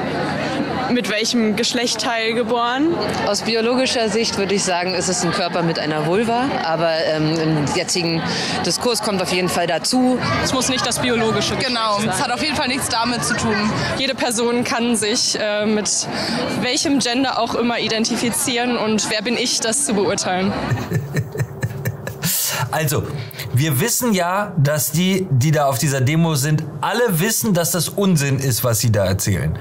mit 0.92 1.10
welchem 1.10 1.56
Geschlechtteil 1.56 2.34
geboren? 2.34 2.94
Aus 3.28 3.42
biologischer 3.42 4.10
Sicht 4.10 4.38
würde 4.38 4.56
ich 4.56 4.64
sagen, 4.64 4.94
ist 4.94 5.08
es 5.08 5.24
ein 5.24 5.32
Körper 5.32 5.64
mit 5.64 5.80
einer 5.80 6.06
Vulva, 6.06 6.50
aber 6.64 6.92
ähm, 7.06 7.40
im 7.40 7.76
jetzigen 7.76 8.22
Diskurs 8.66 9.02
kommt 9.02 9.22
auf 9.22 9.32
jeden 9.32 9.50
Fall 9.50 9.68
dazu. 9.68 10.20
Es 10.44 10.54
muss 10.54 10.70
nicht 10.70 10.86
das 10.86 11.00
biologische 11.00 11.56
Geschlecht 11.56 11.62
Genau, 11.72 12.00
es 12.00 12.22
hat 12.22 12.32
auf 12.32 12.44
jeden 12.44 12.56
Fall 12.56 12.68
nichts 12.68 12.90
damit 12.90 13.24
zu 13.24 13.36
tun. 13.36 13.56
Jede 13.98 14.16
Person 14.16 14.64
kann 14.64 14.96
sich 14.96 15.38
äh, 15.40 15.66
mit 15.66 15.90
welchem 16.62 17.00
Gender 17.00 17.40
auch 17.40 17.56
immer 17.56 17.80
identifizieren 17.80 18.78
und 18.78 19.10
wer 19.10 19.22
bin 19.22 19.38
ich, 19.38 19.60
das 19.60 19.86
zu 19.86 19.94
beurteilen? 19.94 20.52
Also, 22.70 23.04
wir 23.54 23.82
wissen 23.82 24.14
ja, 24.14 24.54
dass 24.58 24.92
die, 24.92 25.28
die 25.30 25.52
da 25.52 25.66
auf 25.66 25.78
dieser 25.78 26.00
Demo 26.00 26.36
sind, 26.36 26.64
alle 26.80 27.20
wissen, 27.20 27.54
dass 27.54 27.72
das 27.72 27.90
Unsinn 27.90 28.40
ist, 28.40 28.64
was 28.64 28.80
sie 28.80 28.94
da 28.94 29.04
erzählen. 29.04 29.58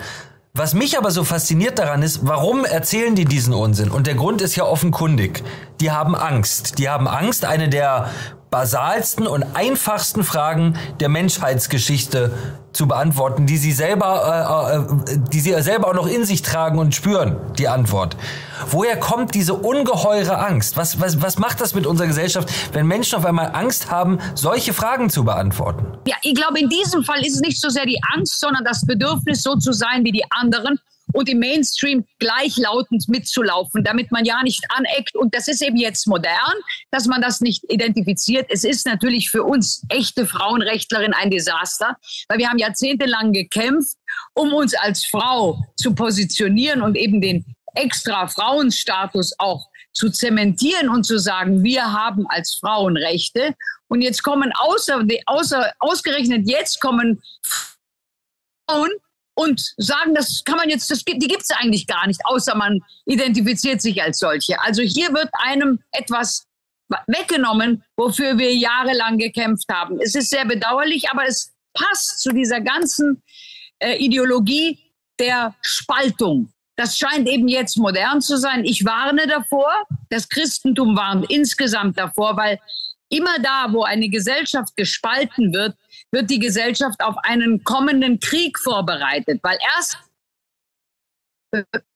Was 0.53 0.75
mich 0.75 0.99
aber 0.99 1.13
so 1.13 1.23
fasziniert 1.23 1.79
daran 1.79 2.03
ist, 2.03 2.27
warum 2.27 2.65
erzählen 2.65 3.15
die 3.15 3.25
diesen 3.25 3.55
Unsinn? 3.55 3.89
Und 3.89 4.09
der 4.09 4.15
Grund 4.15 4.43
ist 4.43 4.57
ja 4.57 4.65
offenkundig. 4.65 5.45
Die 5.81 5.93
haben 5.93 6.17
Angst. 6.17 6.79
Die 6.79 6.89
haben 6.89 7.07
Angst, 7.07 7.45
eine 7.45 7.69
der 7.69 8.11
basalsten 8.51 9.27
und 9.27 9.45
einfachsten 9.55 10.25
Fragen 10.25 10.77
der 10.99 11.09
Menschheitsgeschichte 11.09 12.33
zu 12.73 12.87
beantworten, 12.87 13.47
die 13.47 13.57
sie 13.57 13.73
selber, 13.73 14.87
äh, 15.09 15.13
äh, 15.13 15.19
die 15.33 15.41
sie 15.41 15.61
selber 15.63 15.89
auch 15.89 15.95
noch 15.95 16.07
in 16.07 16.25
sich 16.25 16.43
tragen 16.43 16.79
und 16.79 16.95
spüren, 16.95 17.37
die 17.59 17.69
Antwort. 17.69 18.17
Woher 18.71 18.99
kommt 18.99 19.35
diese 19.35 19.55
ungeheure 19.55 20.39
Angst? 20.39 20.77
Was, 20.77 21.01
was, 21.01 21.21
was 21.23 21.39
macht 21.39 21.61
das 21.61 21.75
mit 21.75 21.87
unserer 21.87 22.07
Gesellschaft, 22.07 22.49
wenn 22.73 22.87
Menschen 22.87 23.19
auf 23.19 23.25
einmal 23.25 23.51
Angst 23.55 23.91
haben, 23.91 24.19
solche 24.35 24.73
Fragen 24.73 25.11
zu 25.11 25.25
beantworten? 25.25 25.87
Ja, 26.07 26.17
ich 26.23 26.35
glaube, 26.35 26.61
in 26.61 26.69
diesem 26.69 27.03
Fall 27.03 27.25
ist 27.25 27.35
es 27.35 27.41
nicht 27.41 27.61
so 27.61 27.69
sehr 27.69 27.87
die 27.87 28.01
Angst, 28.15 28.39
sondern 28.39 28.65
das 28.65 28.85
Bedürfnis, 28.87 29.43
so 29.43 29.57
zu 29.57 29.73
sein 29.73 30.05
wie 30.05 30.13
die 30.13 30.25
anderen 30.31 30.79
und 31.13 31.29
im 31.29 31.39
Mainstream 31.39 32.05
gleichlautend 32.19 33.09
mitzulaufen, 33.09 33.85
damit 33.85 34.11
man 34.11 34.25
ja 34.25 34.43
nicht 34.43 34.65
aneckt. 34.71 35.17
Und 35.17 35.35
das 35.35 35.49
ist 35.49 35.63
eben 35.63 35.77
jetzt 35.77 36.07
modern, 36.07 36.55
dass 36.91 37.07
man 37.07 37.21
das 37.21 37.41
nicht 37.41 37.65
identifiziert. 37.71 38.47
Es 38.51 38.65
ist 38.65 38.87
natürlich 38.87 39.31
für 39.31 39.45
uns 39.45 39.83
echte 39.89 40.27
Frauenrechtlerin 40.27 41.15
ein 41.15 41.31
Desaster, 41.31 41.97
weil 42.29 42.39
wir 42.39 42.49
haben 42.49 42.59
jahrzehntelang 42.59 43.33
gekämpft, 43.33 43.97
um 44.35 44.53
uns 44.53 44.75
als 44.75 45.05
Frau 45.07 45.65
zu 45.77 45.95
positionieren 45.95 46.83
und 46.83 46.97
eben 46.97 47.21
den 47.21 47.45
extra 47.75 48.27
Frauenstatus 48.27 49.35
auch 49.39 49.69
zu 49.93 50.11
zementieren 50.11 50.89
und 50.89 51.05
zu 51.05 51.19
sagen, 51.19 51.63
wir 51.63 51.93
haben 51.93 52.27
als 52.29 52.55
Frauen 52.61 52.97
Rechte. 52.97 53.55
Und 53.89 54.03
jetzt 54.03 54.23
kommen 54.23 54.53
außer, 54.53 55.05
außer 55.27 55.73
ausgerechnet 55.81 56.49
jetzt 56.49 56.81
kommen 56.81 57.21
Frauen 58.69 58.91
und 59.41 59.73
sagen, 59.79 60.15
das 60.15 60.43
kann 60.45 60.57
man 60.57 60.69
jetzt, 60.69 60.91
das 60.91 61.03
die 61.03 61.19
gibt 61.19 61.43
es 61.43 61.51
eigentlich 61.51 61.87
gar 61.87 62.07
nicht, 62.07 62.21
außer 62.25 62.55
man 62.55 62.81
identifiziert 63.07 63.81
sich 63.81 64.03
als 64.03 64.19
solche. 64.19 64.61
Also 64.61 64.83
hier 64.83 65.15
wird 65.15 65.31
einem 65.33 65.79
etwas 65.93 66.47
weggenommen, 67.07 67.83
wofür 67.97 68.37
wir 68.37 68.55
jahrelang 68.55 69.17
gekämpft 69.17 69.69
haben. 69.73 69.99
Es 70.01 70.15
ist 70.15 70.29
sehr 70.29 70.45
bedauerlich, 70.45 71.09
aber 71.11 71.25
es 71.27 71.53
passt 71.73 72.21
zu 72.21 72.33
dieser 72.33 72.61
ganzen 72.61 73.23
äh, 73.79 73.97
Ideologie 73.97 74.79
der 75.19 75.55
Spaltung. 75.63 76.53
Das 76.77 76.99
scheint 76.99 77.27
eben 77.27 77.49
jetzt 77.49 77.79
modern 77.79 78.21
zu 78.21 78.37
sein. 78.37 78.65
Ich 78.65 78.85
warne 78.85 79.27
davor. 79.27 79.71
Das 80.11 80.29
Christentum 80.29 80.97
warnt 80.97 81.31
insgesamt 81.31 81.99
davor, 81.99 82.37
weil 82.37 82.59
immer 83.09 83.39
da, 83.39 83.69
wo 83.71 83.85
eine 83.85 84.09
Gesellschaft 84.09 84.77
gespalten 84.77 85.55
wird, 85.55 85.77
wird 86.13 86.31
die 86.31 86.39
Gesellschaft 86.39 87.03
auf 87.03 87.17
einen 87.19 87.63
kommenden 87.65 88.21
Krieg 88.21 88.59
vorbereitet. 88.59 89.41
Weil 89.43 89.59
erst, 89.77 89.99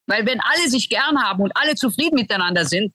weil 0.07 0.27
wenn 0.27 0.41
alle 0.41 0.69
sich 0.69 0.89
gern 0.89 1.23
haben 1.23 1.43
und 1.43 1.57
alle 1.57 1.75
zufrieden 1.75 2.17
miteinander 2.17 2.65
sind, 2.65 2.93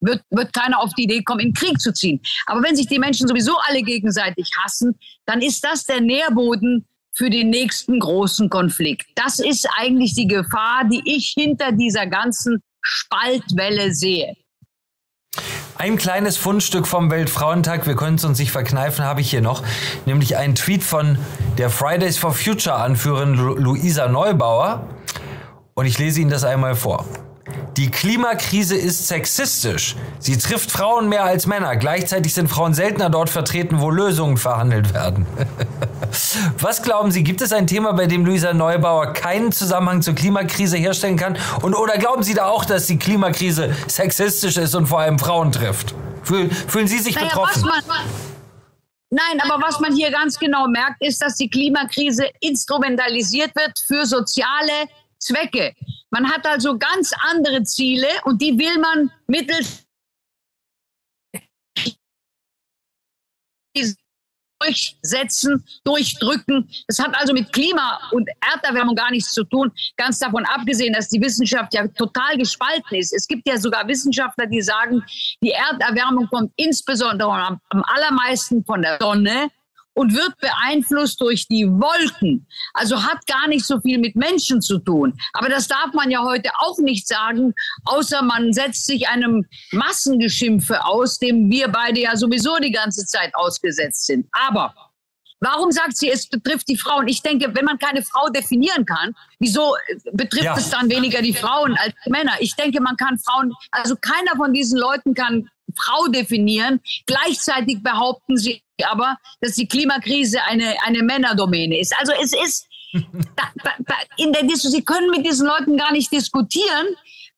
wird, 0.00 0.22
wird 0.30 0.52
keiner 0.52 0.80
auf 0.80 0.92
die 0.94 1.04
Idee 1.04 1.22
kommen, 1.22 1.40
in 1.40 1.52
Krieg 1.52 1.80
zu 1.80 1.92
ziehen. 1.92 2.20
Aber 2.46 2.62
wenn 2.62 2.76
sich 2.76 2.86
die 2.86 2.98
Menschen 2.98 3.26
sowieso 3.26 3.56
alle 3.58 3.82
gegenseitig 3.82 4.50
hassen, 4.62 4.98
dann 5.26 5.42
ist 5.42 5.64
das 5.64 5.84
der 5.84 6.00
Nährboden 6.00 6.86
für 7.14 7.30
den 7.30 7.50
nächsten 7.50 7.98
großen 7.98 8.48
Konflikt. 8.48 9.08
Das 9.16 9.40
ist 9.40 9.68
eigentlich 9.76 10.14
die 10.14 10.28
Gefahr, 10.28 10.84
die 10.88 11.02
ich 11.04 11.34
hinter 11.36 11.72
dieser 11.72 12.06
ganzen 12.06 12.62
Spaltwelle 12.80 13.92
sehe. 13.92 14.36
Ein 15.80 15.96
kleines 15.96 16.36
Fundstück 16.36 16.88
vom 16.88 17.08
Weltfrauentag, 17.08 17.86
wir 17.86 17.94
können 17.94 18.16
es 18.16 18.24
uns 18.24 18.40
nicht 18.40 18.50
verkneifen, 18.50 19.04
habe 19.04 19.20
ich 19.20 19.30
hier 19.30 19.42
noch, 19.42 19.62
nämlich 20.06 20.36
einen 20.36 20.56
Tweet 20.56 20.82
von 20.82 21.18
der 21.56 21.70
Fridays 21.70 22.18
for 22.18 22.32
Future 22.32 22.74
Anführerin 22.74 23.34
Luisa 23.34 24.08
Neubauer. 24.08 24.88
Und 25.74 25.86
ich 25.86 25.96
lese 26.00 26.20
Ihnen 26.20 26.30
das 26.30 26.42
einmal 26.42 26.74
vor. 26.74 27.04
Die 27.76 27.90
Klimakrise 27.90 28.76
ist 28.76 29.06
sexistisch. 29.06 29.94
Sie 30.18 30.36
trifft 30.36 30.70
Frauen 30.70 31.08
mehr 31.08 31.24
als 31.24 31.46
Männer. 31.46 31.76
Gleichzeitig 31.76 32.34
sind 32.34 32.48
Frauen 32.48 32.74
seltener 32.74 33.08
dort 33.08 33.30
vertreten, 33.30 33.80
wo 33.80 33.90
Lösungen 33.90 34.36
verhandelt 34.36 34.92
werden. 34.94 35.26
Was 36.58 36.82
glauben 36.82 37.12
Sie, 37.12 37.22
gibt 37.22 37.40
es 37.40 37.52
ein 37.52 37.66
Thema, 37.66 37.92
bei 37.92 38.06
dem 38.06 38.24
Luisa 38.24 38.52
Neubauer 38.52 39.12
keinen 39.12 39.52
Zusammenhang 39.52 40.02
zur 40.02 40.14
Klimakrise 40.14 40.76
herstellen 40.76 41.16
kann? 41.16 41.38
Und 41.62 41.74
oder 41.74 41.98
glauben 41.98 42.22
Sie 42.22 42.34
da 42.34 42.46
auch, 42.46 42.64
dass 42.64 42.86
die 42.86 42.98
Klimakrise 42.98 43.74
sexistisch 43.86 44.56
ist 44.56 44.74
und 44.74 44.86
vor 44.86 45.00
allem 45.00 45.18
Frauen 45.18 45.52
trifft? 45.52 45.94
Fühlen, 46.24 46.50
fühlen 46.50 46.88
Sie 46.88 46.98
sich 46.98 47.14
naja, 47.14 47.28
betroffen? 47.28 47.70
Nein, 49.10 49.40
aber 49.40 49.62
was 49.64 49.80
man 49.80 49.94
hier 49.94 50.10
ganz 50.10 50.38
genau 50.38 50.66
merkt, 50.66 51.00
ist, 51.00 51.22
dass 51.22 51.36
die 51.36 51.48
Klimakrise 51.48 52.26
instrumentalisiert 52.40 53.54
wird 53.56 53.78
für 53.86 54.04
soziale 54.04 54.88
Zwecke. 55.18 55.74
Man 56.10 56.30
hat 56.30 56.46
also 56.46 56.78
ganz 56.78 57.12
andere 57.30 57.62
Ziele 57.64 58.08
und 58.24 58.40
die 58.40 58.58
will 58.58 58.78
man 58.78 59.10
mittels 59.26 59.84
durchsetzen, 64.60 65.64
durchdrücken. 65.84 66.68
Das 66.86 66.98
hat 66.98 67.14
also 67.16 67.32
mit 67.32 67.52
Klima- 67.52 68.00
und 68.12 68.28
Erderwärmung 68.40 68.94
gar 68.94 69.10
nichts 69.10 69.32
zu 69.32 69.44
tun. 69.44 69.72
Ganz 69.96 70.18
davon 70.18 70.44
abgesehen, 70.46 70.92
dass 70.92 71.08
die 71.08 71.20
Wissenschaft 71.20 71.74
ja 71.74 71.86
total 71.88 72.36
gespalten 72.36 72.98
ist. 72.98 73.12
Es 73.12 73.26
gibt 73.26 73.46
ja 73.48 73.56
sogar 73.56 73.86
Wissenschaftler, 73.86 74.46
die 74.46 74.62
sagen, 74.62 75.02
die 75.42 75.50
Erderwärmung 75.50 76.26
kommt 76.28 76.52
insbesondere 76.56 77.30
am, 77.30 77.60
am 77.68 77.84
allermeisten 77.84 78.64
von 78.64 78.82
der 78.82 78.98
Sonne 79.00 79.50
und 79.98 80.14
wird 80.14 80.38
beeinflusst 80.38 81.20
durch 81.20 81.48
die 81.48 81.66
Wolken. 81.66 82.46
Also 82.72 83.02
hat 83.02 83.26
gar 83.26 83.48
nicht 83.48 83.66
so 83.66 83.80
viel 83.80 83.98
mit 83.98 84.14
Menschen 84.14 84.62
zu 84.62 84.78
tun. 84.78 85.12
Aber 85.32 85.48
das 85.48 85.66
darf 85.66 85.92
man 85.92 86.08
ja 86.08 86.22
heute 86.22 86.50
auch 86.58 86.78
nicht 86.78 87.08
sagen, 87.08 87.52
außer 87.84 88.22
man 88.22 88.52
setzt 88.52 88.86
sich 88.86 89.08
einem 89.08 89.44
Massengeschimpfe 89.72 90.84
aus, 90.84 91.18
dem 91.18 91.50
wir 91.50 91.66
beide 91.66 92.00
ja 92.00 92.16
sowieso 92.16 92.58
die 92.58 92.70
ganze 92.70 93.06
Zeit 93.06 93.34
ausgesetzt 93.34 94.06
sind. 94.06 94.26
Aber 94.30 94.72
Warum 95.40 95.70
sagt 95.70 95.96
sie, 95.96 96.10
es 96.10 96.28
betrifft 96.28 96.68
die 96.68 96.76
Frauen? 96.76 97.06
Ich 97.06 97.22
denke, 97.22 97.54
wenn 97.54 97.64
man 97.64 97.78
keine 97.78 98.02
Frau 98.02 98.28
definieren 98.28 98.84
kann, 98.84 99.14
wieso 99.38 99.76
betrifft 100.12 100.44
ja. 100.44 100.56
es 100.56 100.68
dann 100.68 100.90
weniger 100.90 101.22
die 101.22 101.32
Frauen 101.32 101.76
als 101.78 101.94
die 102.04 102.10
Männer? 102.10 102.32
Ich 102.40 102.56
denke, 102.56 102.80
man 102.80 102.96
kann 102.96 103.20
Frauen, 103.20 103.52
also 103.70 103.94
keiner 103.94 104.34
von 104.36 104.52
diesen 104.52 104.76
Leuten 104.76 105.14
kann 105.14 105.48
Frau 105.76 106.08
definieren. 106.08 106.80
Gleichzeitig 107.06 107.84
behaupten 107.84 108.36
sie 108.36 108.64
aber, 108.86 109.16
dass 109.40 109.54
die 109.54 109.66
Klimakrise 109.66 110.42
eine, 110.44 110.74
eine 110.84 111.02
Männerdomäne 111.02 111.80
ist. 111.80 111.94
Also 111.98 112.12
es 112.22 112.32
ist, 112.32 112.66
in 114.16 114.32
der 114.32 114.42
Diskussion, 114.42 114.72
Sie 114.72 114.84
können 114.84 115.10
mit 115.10 115.26
diesen 115.26 115.46
Leuten 115.46 115.76
gar 115.76 115.92
nicht 115.92 116.12
diskutieren, 116.12 116.86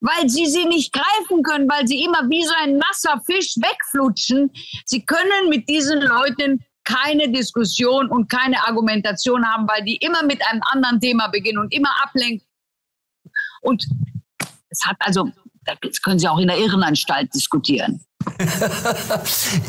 weil 0.00 0.28
sie 0.28 0.46
sie 0.46 0.64
nicht 0.64 0.92
greifen 0.92 1.42
können, 1.42 1.68
weil 1.68 1.86
sie 1.86 2.02
immer 2.02 2.28
wie 2.30 2.42
so 2.42 2.52
ein 2.62 2.76
nasser 2.76 3.20
Fisch 3.24 3.56
wegflutschen. 3.56 4.50
Sie 4.84 5.04
können 5.04 5.48
mit 5.48 5.68
diesen 5.68 6.00
Leuten 6.00 6.64
keine 6.84 7.30
Diskussion 7.30 8.08
und 8.08 8.28
keine 8.30 8.66
Argumentation 8.66 9.46
haben, 9.46 9.68
weil 9.68 9.84
die 9.84 9.96
immer 9.96 10.22
mit 10.22 10.44
einem 10.46 10.62
anderen 10.72 11.00
Thema 11.00 11.28
beginnen 11.28 11.58
und 11.58 11.72
immer 11.72 11.90
ablenken. 12.02 12.46
Und 13.60 13.86
es 14.70 14.86
hat 14.86 14.96
also, 15.00 15.30
das 15.82 16.00
können 16.00 16.18
Sie 16.18 16.28
auch 16.28 16.38
in 16.38 16.48
der 16.48 16.58
Irrenanstalt 16.58 17.32
diskutieren. 17.34 18.04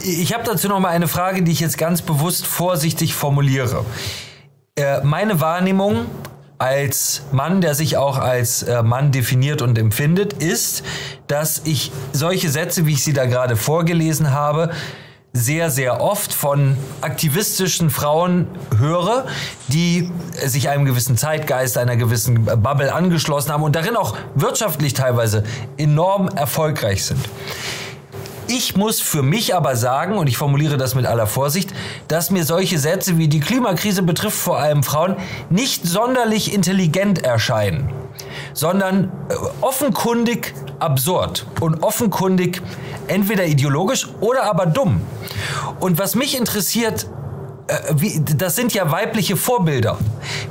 Ich 0.04 0.34
habe 0.34 0.44
dazu 0.44 0.68
noch 0.68 0.80
mal 0.80 0.90
eine 0.90 1.08
Frage, 1.08 1.42
die 1.44 1.52
ich 1.52 1.60
jetzt 1.60 1.78
ganz 1.78 2.02
bewusst 2.02 2.46
vorsichtig 2.46 3.14
formuliere. 3.14 3.86
Äh, 4.76 5.02
meine 5.04 5.42
Wahrnehmung 5.42 6.06
als 6.58 7.24
Mann, 7.32 7.60
der 7.62 7.74
sich 7.74 7.98
auch 7.98 8.18
als 8.20 8.64
äh, 8.64 8.84
Mann 8.84 9.12
definiert 9.12 9.62
und 9.62 9.78
empfindet, 9.80 10.34
ist, 10.34 10.84
dass 11.28 11.62
ich 11.66 11.92
solche 12.14 12.50
Sätze, 12.50 12.86
wie 12.86 12.94
ich 12.94 13.04
sie 13.04 13.14
da 13.14 13.26
gerade 13.26 13.56
vorgelesen 13.56 14.32
habe, 14.32 14.72
sehr, 15.34 15.70
sehr 15.70 16.02
oft 16.02 16.34
von 16.34 16.78
aktivistischen 17.00 17.90
Frauen 17.90 18.48
höre, 18.78 19.26
die 19.70 20.12
sich 20.46 20.70
einem 20.70 20.86
gewissen 20.86 21.18
Zeitgeist, 21.18 21.78
einer 21.78 21.96
gewissen 21.96 22.46
Bubble 22.46 22.94
angeschlossen 22.94 23.52
haben 23.52 23.64
und 23.64 23.76
darin 23.76 23.96
auch 23.96 24.16
wirtschaftlich 24.36 24.94
teilweise 24.94 25.44
enorm 25.78 26.28
erfolgreich 26.28 27.06
sind. 27.06 27.26
Ich 28.54 28.76
muss 28.76 29.00
für 29.00 29.24
mich 29.24 29.56
aber 29.56 29.78
sagen, 29.78 30.18
und 30.18 30.28
ich 30.28 30.38
formuliere 30.38 30.76
das 30.76 30.94
mit 30.94 31.06
aller 31.06 31.26
Vorsicht, 31.26 31.72
dass 32.10 32.32
mir 32.32 32.44
solche 32.44 32.80
Sätze 32.80 33.18
wie 33.18 33.30
die 33.30 33.40
Klimakrise 33.40 34.04
betrifft 34.04 34.38
vor 34.38 34.60
allem 34.60 34.84
Frauen 34.84 35.16
nicht 35.50 35.86
sonderlich 35.86 36.54
intelligent 36.54 37.24
erscheinen, 37.24 37.90
sondern 38.54 39.06
äh, 39.06 39.36
offenkundig 39.62 40.54
absurd 40.80 41.46
und 41.62 41.82
offenkundig 41.82 42.62
entweder 43.08 43.46
ideologisch 43.46 44.10
oder 44.20 44.44
aber 44.44 44.66
dumm. 44.66 45.00
Und 45.80 45.98
was 45.98 46.16
mich 46.16 46.38
interessiert, 46.38 47.08
äh, 47.68 47.78
wie, 47.96 48.22
das 48.36 48.58
sind 48.58 48.74
ja 48.74 48.92
weibliche 48.92 49.38
Vorbilder. 49.38 49.98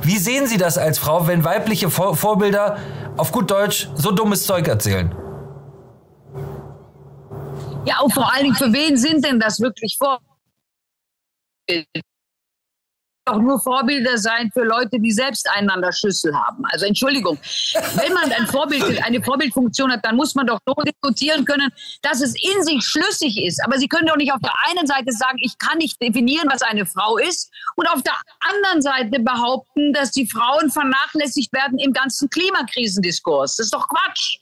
Wie 0.01 0.17
sehen 0.17 0.47
Sie 0.47 0.57
das 0.57 0.79
als 0.79 0.97
Frau, 0.97 1.27
wenn 1.27 1.43
weibliche 1.43 1.91
Vor 1.91 2.15
Vorbilder 2.15 2.79
auf 3.15 3.31
gut 3.31 3.51
Deutsch 3.51 3.89
so 3.93 4.09
dummes 4.09 4.47
Zeug 4.47 4.67
erzählen? 4.67 5.13
Ja, 7.85 7.99
und 8.01 8.13
vor 8.13 8.31
allen 8.31 8.43
Dingen, 8.43 8.55
für 8.55 8.71
wen 8.71 8.95
sind 8.95 9.25
denn 9.25 9.39
das 9.39 9.59
wirklich 9.59 9.97
Vorbilder? 9.97 10.21
Auch 13.25 13.37
nur 13.37 13.59
Vorbilder 13.59 14.17
sein 14.17 14.51
für 14.51 14.63
Leute, 14.63 14.99
die 14.99 15.11
selbst 15.11 15.47
einander 15.49 15.91
Schlüssel 15.91 16.35
haben. 16.35 16.63
Also 16.71 16.85
Entschuldigung, 16.85 17.39
wenn 17.95 18.13
man 18.13 18.31
ein 18.31 18.47
Vorbild, 18.47 19.03
eine 19.03 19.23
Vorbildfunktion 19.23 19.91
hat, 19.91 20.03
dann 20.03 20.15
muss 20.15 20.33
man 20.33 20.47
doch 20.47 20.59
so 20.65 20.73
diskutieren 20.83 21.45
können, 21.45 21.71
dass 22.01 22.21
es 22.21 22.33
in 22.35 22.63
sich 22.63 22.83
schlüssig 22.83 23.37
ist. 23.43 23.63
Aber 23.63 23.77
Sie 23.77 23.87
können 23.87 24.07
doch 24.07 24.15
nicht 24.15 24.33
auf 24.33 24.41
der 24.41 24.53
einen 24.69 24.87
Seite 24.87 25.11
sagen, 25.11 25.37
ich 25.39 25.57
kann 25.59 25.77
nicht 25.77 26.01
definieren, 26.01 26.49
was 26.51 26.63
eine 26.63 26.85
Frau 26.85 27.17
ist, 27.17 27.51
und 27.75 27.87
auf 27.87 28.01
der 28.01 28.15
anderen 28.39 28.81
Seite 28.81 29.19
behaupten, 29.19 29.93
dass 29.93 30.11
die 30.11 30.27
Frauen 30.27 30.71
vernachlässigt 30.71 31.53
werden 31.53 31.77
im 31.77 31.93
ganzen 31.93 32.29
Klimakrisendiskurs. 32.29 33.55
Das 33.55 33.67
ist 33.67 33.73
doch 33.73 33.87
Quatsch 33.87 34.40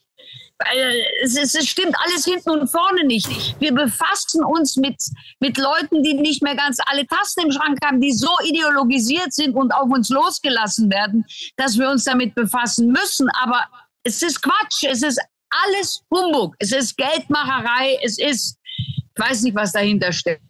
es, 1.23 1.37
es, 1.37 1.55
es, 1.55 1.67
stimmt 1.67 1.95
alles 2.05 2.25
hinten 2.25 2.49
und 2.49 2.67
vorne 2.67 3.05
nicht. 3.05 3.55
Wir 3.59 3.73
befassen 3.73 4.43
uns 4.43 4.75
mit, 4.75 5.01
mit 5.39 5.57
Leuten, 5.57 6.03
die 6.03 6.13
nicht 6.13 6.43
mehr 6.43 6.55
ganz 6.55 6.77
alle 6.85 7.07
Tasten 7.07 7.45
im 7.45 7.51
Schrank 7.51 7.79
haben, 7.83 8.01
die 8.01 8.11
so 8.11 8.29
ideologisiert 8.43 9.33
sind 9.33 9.55
und 9.55 9.71
auf 9.71 9.89
uns 9.89 10.09
losgelassen 10.09 10.91
werden, 10.91 11.25
dass 11.55 11.77
wir 11.77 11.89
uns 11.89 12.03
damit 12.03 12.35
befassen 12.35 12.87
müssen. 12.87 13.29
Aber 13.41 13.65
es 14.03 14.21
ist 14.21 14.41
Quatsch. 14.41 14.83
Es 14.83 15.01
ist 15.01 15.19
alles 15.49 16.03
Humbug. 16.11 16.55
Es 16.59 16.71
ist 16.71 16.97
Geldmacherei. 16.97 17.97
Es 18.03 18.19
ist, 18.19 18.57
ich 18.77 19.03
weiß 19.15 19.43
nicht, 19.43 19.55
was 19.55 19.71
dahinter 19.71 20.11
steckt. 20.11 20.43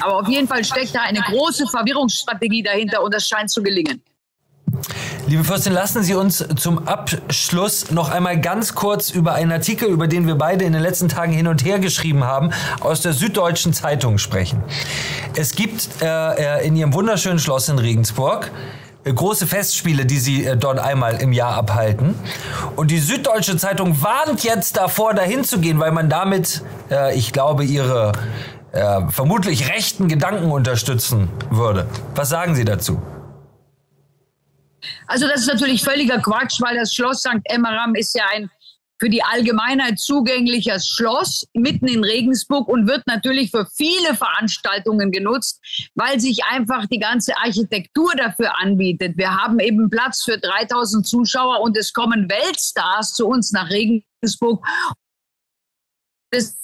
Aber 0.00 0.20
auf 0.20 0.28
jeden 0.28 0.46
Fall 0.46 0.64
steckt 0.64 0.94
da 0.94 1.02
eine 1.02 1.20
große 1.20 1.66
Verwirrungsstrategie 1.66 2.62
dahinter 2.62 3.02
und 3.02 3.12
das 3.12 3.26
scheint 3.26 3.50
zu 3.50 3.62
gelingen. 3.62 4.02
Liebe 5.26 5.44
Fürstin, 5.44 5.72
lassen 5.72 6.02
Sie 6.02 6.14
uns 6.14 6.44
zum 6.56 6.86
Abschluss 6.86 7.90
noch 7.90 8.10
einmal 8.10 8.40
ganz 8.40 8.74
kurz 8.74 9.10
über 9.10 9.34
einen 9.34 9.52
Artikel, 9.52 9.88
über 9.88 10.06
den 10.06 10.26
wir 10.26 10.36
beide 10.36 10.64
in 10.64 10.72
den 10.72 10.82
letzten 10.82 11.08
Tagen 11.08 11.32
hin 11.32 11.46
und 11.46 11.64
her 11.64 11.78
geschrieben 11.78 12.24
haben, 12.24 12.50
aus 12.80 13.00
der 13.00 13.12
Süddeutschen 13.12 13.72
Zeitung 13.72 14.18
sprechen. 14.18 14.62
Es 15.34 15.54
gibt 15.54 15.88
äh, 16.02 16.06
äh 16.06 16.66
in 16.66 16.76
Ihrem 16.76 16.92
wunderschönen 16.92 17.38
Schloss 17.38 17.68
in 17.68 17.78
Regensburg 17.78 18.50
äh, 19.04 19.12
große 19.12 19.46
Festspiele, 19.46 20.06
die 20.06 20.18
sie 20.18 20.44
äh, 20.44 20.56
dort 20.56 20.78
einmal 20.78 21.20
im 21.20 21.32
Jahr 21.32 21.54
abhalten. 21.54 22.14
Und 22.76 22.90
die 22.90 22.98
Süddeutsche 22.98 23.56
Zeitung 23.56 24.02
warnt 24.02 24.44
jetzt 24.44 24.76
davor, 24.76 25.14
dahin 25.14 25.44
zu 25.44 25.58
gehen, 25.58 25.78
weil 25.78 25.92
man 25.92 26.08
damit, 26.08 26.62
äh, 26.90 27.16
ich 27.16 27.32
glaube, 27.32 27.64
ihre 27.64 28.12
äh, 28.72 29.00
vermutlich 29.08 29.70
rechten 29.70 30.08
Gedanken 30.08 30.50
unterstützen 30.50 31.28
würde. 31.50 31.86
Was 32.14 32.28
sagen 32.28 32.54
Sie 32.54 32.64
dazu? 32.64 33.00
Also 35.06 35.26
das 35.26 35.40
ist 35.40 35.48
natürlich 35.48 35.82
völliger 35.82 36.18
Quatsch, 36.18 36.60
weil 36.60 36.76
das 36.76 36.94
Schloss 36.94 37.20
St. 37.20 37.40
Emmeram 37.44 37.94
ist 37.94 38.14
ja 38.14 38.24
ein 38.32 38.50
für 39.00 39.10
die 39.10 39.22
Allgemeinheit 39.22 39.98
zugängliches 39.98 40.86
Schloss 40.86 41.46
mitten 41.52 41.88
in 41.88 42.04
Regensburg 42.04 42.68
und 42.68 42.86
wird 42.86 43.06
natürlich 43.06 43.50
für 43.50 43.66
viele 43.66 44.14
Veranstaltungen 44.14 45.10
genutzt, 45.10 45.60
weil 45.94 46.20
sich 46.20 46.44
einfach 46.44 46.86
die 46.86 47.00
ganze 47.00 47.36
Architektur 47.36 48.12
dafür 48.16 48.58
anbietet. 48.60 49.16
Wir 49.16 49.36
haben 49.36 49.58
eben 49.58 49.90
Platz 49.90 50.22
für 50.22 50.38
3000 50.38 51.06
Zuschauer 51.06 51.60
und 51.60 51.76
es 51.76 51.92
kommen 51.92 52.30
Weltstars 52.30 53.14
zu 53.14 53.26
uns 53.26 53.52
nach 53.52 53.68
Regensburg. 53.68 54.64
Das 56.30 56.56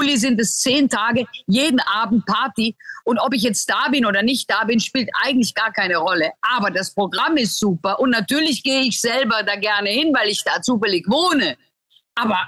Juli 0.00 0.16
sind 0.16 0.40
es 0.40 0.58
zehn 0.58 0.88
Tage, 0.88 1.26
jeden 1.46 1.80
Abend 1.80 2.26
Party. 2.26 2.76
Und 3.04 3.18
ob 3.18 3.34
ich 3.34 3.42
jetzt 3.42 3.68
da 3.70 3.88
bin 3.90 4.04
oder 4.04 4.22
nicht 4.22 4.50
da 4.50 4.64
bin, 4.64 4.80
spielt 4.80 5.08
eigentlich 5.24 5.54
gar 5.54 5.72
keine 5.72 5.96
Rolle. 5.96 6.32
Aber 6.42 6.70
das 6.70 6.92
Programm 6.92 7.36
ist 7.36 7.58
super. 7.58 7.98
Und 8.00 8.10
natürlich 8.10 8.62
gehe 8.62 8.82
ich 8.82 9.00
selber 9.00 9.42
da 9.42 9.56
gerne 9.56 9.90
hin, 9.90 10.12
weil 10.14 10.28
ich 10.28 10.42
da 10.44 10.60
zufällig 10.60 11.06
wohne. 11.08 11.56
Aber 12.14 12.38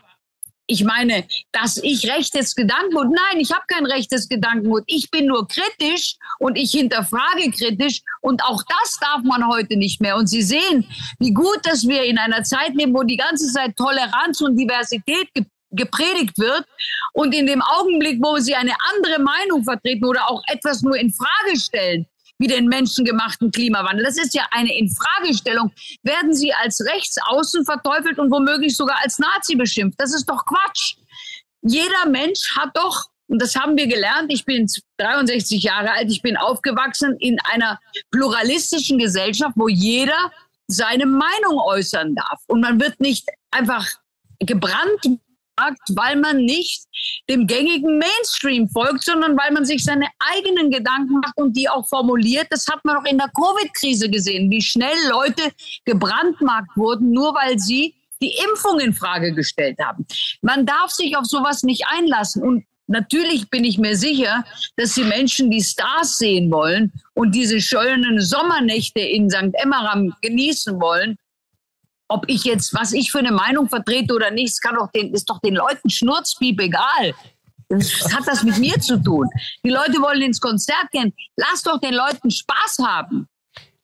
ich 0.71 0.85
meine, 0.85 1.27
dass 1.51 1.79
ich 1.79 2.11
rechtes 2.11 2.55
Gedankengut, 2.55 3.07
nein, 3.07 3.41
ich 3.41 3.53
habe 3.53 3.65
kein 3.69 3.87
rechtes 3.87 4.29
Gedankengut. 4.29 4.85
Ich 4.87 5.11
bin 5.11 5.27
nur 5.27 5.49
kritisch 5.49 6.17
und 6.39 6.59
ich 6.59 6.73
hinterfrage 6.73 7.51
kritisch 7.51 8.03
und 8.21 8.45
auch 8.45 8.63
das 8.69 8.99
darf 9.01 9.23
man 9.23 9.49
heute 9.49 9.79
nicht 9.79 10.03
mehr. 10.03 10.17
Und 10.17 10.27
Sie 10.27 10.43
sehen, 10.43 10.87
wie 11.19 11.33
gut, 11.33 11.61
dass 11.63 11.89
wir 11.89 12.05
in 12.05 12.19
einer 12.19 12.43
Zeit 12.43 12.75
leben, 12.75 12.93
wo 12.93 13.03
die 13.03 13.17
ganze 13.17 13.51
Zeit 13.51 13.77
Toleranz 13.77 14.43
und 14.43 14.57
Diversität 14.57 15.31
gepredigt 15.71 16.39
wird 16.39 16.65
und 17.13 17.35
in 17.35 17.47
dem 17.47 17.63
Augenblick, 17.63 18.19
wo 18.23 18.39
sie 18.39 18.55
eine 18.55 18.75
andere 18.95 19.21
Meinung 19.21 19.65
vertreten 19.65 20.05
oder 20.05 20.31
auch 20.31 20.43
etwas 20.47 20.83
nur 20.83 20.97
in 20.97 21.13
Frage 21.13 21.59
stellen, 21.59 22.07
wie 22.39 22.47
den 22.47 22.67
menschengemachten 22.67 23.51
Klimawandel. 23.51 24.05
Das 24.05 24.17
ist 24.17 24.35
ja 24.35 24.47
eine 24.51 24.77
Infragestellung. 24.77 25.73
Werden 26.03 26.35
sie 26.35 26.53
als 26.53 26.81
Rechtsaußen 26.81 27.65
verteufelt 27.65 28.19
und 28.19 28.31
womöglich 28.31 28.77
sogar 28.77 28.99
als 29.03 29.19
Nazi 29.19 29.57
beschimpft? 29.57 30.01
Das 30.01 30.15
ist 30.15 30.27
doch 30.27 30.45
Quatsch. 30.47 30.97
Jeder 31.63 32.09
Mensch 32.09 32.57
hat 32.57 32.71
doch, 32.75 33.07
und 33.27 33.43
das 33.43 33.57
haben 33.57 33.77
wir 33.77 33.89
gelernt, 33.89 34.33
ich 34.33 34.45
bin 34.45 34.67
63 34.99 35.63
Jahre 35.63 35.91
alt, 35.91 36.11
ich 36.11 36.23
bin 36.23 36.37
aufgewachsen 36.37 37.17
in 37.19 37.39
einer 37.53 37.81
pluralistischen 38.11 38.99
Gesellschaft, 38.99 39.55
wo 39.57 39.69
jeder 39.69 40.33
seine 40.69 41.07
Meinung 41.07 41.59
äußern 41.67 42.15
darf. 42.15 42.41
Und 42.47 42.61
man 42.61 42.81
wird 42.81 43.01
nicht 43.01 43.27
einfach 43.51 43.87
gebrannt 44.39 45.19
weil 45.95 46.17
man 46.17 46.45
nicht 46.45 46.85
dem 47.29 47.47
gängigen 47.47 47.99
Mainstream 47.99 48.69
folgt, 48.69 49.05
sondern 49.05 49.37
weil 49.37 49.53
man 49.53 49.65
sich 49.65 49.85
seine 49.85 50.07
eigenen 50.19 50.71
Gedanken 50.71 51.21
macht 51.21 51.37
und 51.37 51.57
die 51.57 51.69
auch 51.69 51.87
formuliert. 51.89 52.47
Das 52.51 52.67
hat 52.69 52.85
man 52.85 52.97
auch 52.97 53.05
in 53.05 53.19
der 53.19 53.29
Covid-Krise 53.29 54.11
gesehen, 54.11 54.51
wie 54.51 54.63
schnell 54.63 54.97
Leute 55.11 55.43
gebrandmarkt 55.85 56.77
wurden, 56.77 57.11
nur 57.11 57.35
weil 57.35 57.59
sie 57.59 57.95
die 58.21 58.35
Impfung 58.49 58.81
in 58.81 58.93
Frage 58.93 59.33
gestellt 59.33 59.79
haben. 59.81 60.07
Man 60.43 60.67
darf 60.67 60.91
sich 60.91 61.17
auf 61.17 61.27
sowas 61.27 61.63
nicht 61.63 61.85
einlassen 61.87 62.43
und 62.43 62.65
Natürlich 62.91 63.51
bin 63.51 63.65
ich 63.65 63.77
mir 63.77 63.95
sicher, 63.95 64.45
dass 64.77 64.95
die 64.95 65.05
Menschen 65.05 65.51
die 65.51 65.63
Stars 65.63 66.17
sehen 66.17 66.51
wollen 66.51 66.91
und 67.13 67.35
diese 67.35 67.61
schönen 67.61 68.19
Sommernächte 68.19 69.01
in 69.01 69.29
St. 69.29 69.53
Emmeram 69.53 70.15
genießen 70.23 70.81
wollen 70.81 71.19
ob 72.09 72.25
ich 72.27 72.45
jetzt, 72.45 72.75
was 72.75 72.93
ich 72.93 73.11
für 73.11 73.19
eine 73.19 73.33
Meinung 73.33 73.69
vertrete 73.69 74.15
oder 74.15 74.31
nicht, 74.31 74.61
kann 74.63 74.77
doch 74.77 74.91
den, 74.91 75.13
ist 75.13 75.29
doch 75.29 75.41
den 75.41 75.55
Leuten 75.55 75.91
schnurzpiep 75.91 76.61
egal. 76.61 77.15
Was 77.69 78.15
hat 78.15 78.27
das 78.27 78.43
mit 78.43 78.59
mir 78.59 78.81
zu 78.81 79.03
tun? 79.03 79.29
Die 79.63 79.69
Leute 79.69 80.01
wollen 80.01 80.23
ins 80.23 80.41
Konzert 80.41 80.91
gehen. 80.91 81.13
Lass 81.37 81.63
doch 81.63 81.79
den 81.79 81.93
Leuten 81.93 82.31
Spaß 82.31 82.79
haben. 82.83 83.29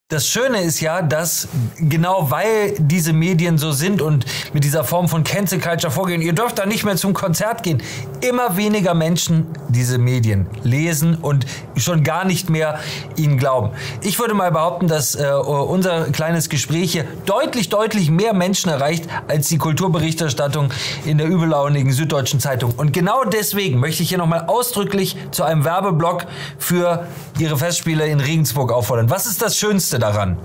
Das 0.09 0.29
Schöne 0.29 0.61
ist 0.61 0.81
ja, 0.83 1.01
dass 1.01 1.49
genau 1.79 2.31
weil 2.31 2.75
diese 2.77 3.15
Medien 3.15 3.57
so 3.57 3.73
sind 3.73 4.03
und 4.03 4.27
mit 4.53 4.63
dieser 4.63 4.85
Form 4.85 5.09
von 5.09 5.25
Cancel 5.25 5.59
Culture 5.59 5.91
vorgehen, 5.91 6.21
ihr 6.21 6.35
dürft 6.35 6.59
da 6.59 6.67
nicht 6.67 6.85
mehr 6.85 6.97
zum 6.97 7.15
Konzert 7.15 7.63
gehen, 7.63 7.83
immer 8.21 8.59
weniger 8.59 8.93
Menschen 8.93 9.47
diese 9.71 9.97
Medien 9.97 10.47
lesen 10.63 11.15
und 11.15 11.47
schon 11.77 12.05
gar 12.05 12.27
nicht 12.27 12.51
mehr 12.51 12.81
ihnen 13.17 13.39
glauben. 13.39 13.71
Ich 14.03 14.19
würde 14.19 14.35
mal 14.35 14.53
behaupten, 14.53 14.89
dass 14.89 15.15
äh, 15.15 15.27
unser 15.33 16.05
kleines 16.11 16.51
Gespräch 16.51 16.93
hier 16.93 17.07
deutlich, 17.25 17.71
deutlich 17.71 18.11
mehr 18.11 18.35
Menschen 18.35 18.69
erreicht 18.69 19.07
als 19.27 19.49
die 19.49 19.57
Kulturberichterstattung 19.57 20.69
in 21.07 21.17
der 21.17 21.29
übellaunigen 21.29 21.95
Süddeutschen 21.95 22.41
Zeitung. 22.41 22.75
Und 22.77 22.93
genau 22.93 23.25
deswegen 23.25 23.81
möchte 23.81 24.03
ich 24.03 24.11
hier 24.11 24.19
nochmal 24.19 24.45
ausdrücklich 24.49 25.17
zu 25.31 25.45
einem 25.45 25.65
Werbeblock 25.65 26.27
für 26.59 27.07
Ihre 27.39 27.57
Festspiele 27.57 28.07
in 28.07 28.21
Regensburg 28.21 28.71
auffordern. 28.71 29.09
Was 29.09 29.25
ist 29.25 29.41
das 29.41 29.57
Schönste? 29.57 29.94
Schönste 29.95 29.99
daran? 29.99 30.37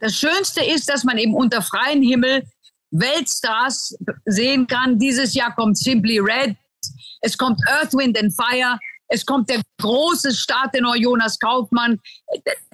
Das 0.00 0.14
Schönste 0.14 0.64
ist, 0.64 0.88
dass 0.88 1.04
man 1.04 1.18
eben 1.18 1.34
unter 1.34 1.62
freiem 1.62 2.02
Himmel 2.02 2.42
Weltstars 2.90 3.96
sehen 4.24 4.66
kann. 4.66 4.98
Dieses 4.98 5.34
Jahr 5.34 5.54
kommt 5.54 5.76
Simply 5.76 6.18
Red, 6.18 6.56
es 7.20 7.36
kommt 7.36 7.60
Earth, 7.68 7.92
Wind 7.94 8.18
and 8.18 8.32
Fire. 8.34 8.78
Es 9.10 9.24
kommt 9.24 9.48
der 9.48 9.62
große 9.80 10.34
Starttenor 10.34 10.94
Jonas 10.96 11.38
Kaufmann. 11.38 11.98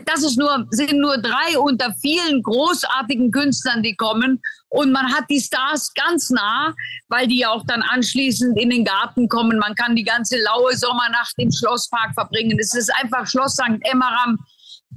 Das 0.05 0.25
ist 0.25 0.37
nur, 0.37 0.67
sind 0.71 0.95
nur 0.95 1.17
drei 1.19 1.57
unter 1.59 1.95
vielen 2.03 2.43
großartigen 2.43 3.31
Künstlern, 3.31 3.85
die 3.85 3.95
kommen. 3.95 4.43
Und 4.69 4.91
man 4.91 5.15
hat 5.15 5.25
die 5.31 5.41
Stars 5.41 5.93
ganz 5.95 6.31
nah, 6.31 6.75
weil 7.09 7.29
die 7.29 7.47
auch 7.47 7.65
dann 7.67 7.83
anschließend 7.83 8.59
in 8.59 8.71
den 8.71 8.85
Garten 8.85 9.29
kommen. 9.29 9.59
Man 9.59 9.77
kann 9.77 9.95
die 9.95 10.03
ganze 10.03 10.37
laue 10.43 10.77
Sommernacht 10.77 11.35
im 11.37 11.53
Schlosspark 11.53 12.15
verbringen. 12.15 12.59
Es 12.59 12.75
ist 12.75 12.93
einfach 13.01 13.27
Schloss 13.29 13.53
St. 13.53 13.79
Emmeram 13.83 14.39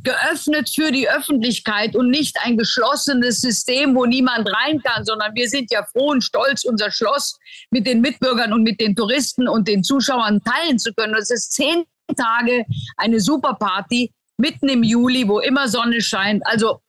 geöffnet 0.04 0.70
für 0.74 0.92
die 0.92 1.10
Öffentlichkeit 1.10 1.96
und 1.96 2.10
nicht 2.10 2.38
ein 2.44 2.58
geschlossenes 2.58 3.42
System, 3.42 3.96
wo 3.96 4.06
niemand 4.06 4.48
rein 4.48 4.82
kann, 4.82 5.06
sondern 5.06 5.36
wir 5.36 5.50
sind 5.50 5.72
ja 5.72 5.86
froh 5.92 6.12
und 6.12 6.24
stolz, 6.24 6.64
unser 6.64 6.92
Schloss 6.92 7.38
mit 7.72 7.86
den 7.86 8.02
Mitbürgern 8.02 8.54
und 8.54 8.64
mit 8.64 8.80
den 8.80 8.96
Touristen 8.96 9.48
und 9.48 9.68
den 9.68 9.84
Zuschauern 9.84 10.42
teilen 10.44 10.80
zu 10.80 10.94
können. 10.94 11.16
Es 11.16 11.30
ist 11.30 11.54
zehn 11.54 11.84
Tage 12.16 12.66
eine 12.96 13.20
Superparty 13.20 14.12
mitten 14.38 14.70
im 14.70 14.84
Juli, 14.84 15.28
wo 15.28 15.40
immer 15.40 15.68
Sonne 15.68 16.02
scheint. 16.02 16.46
Also 16.46 16.82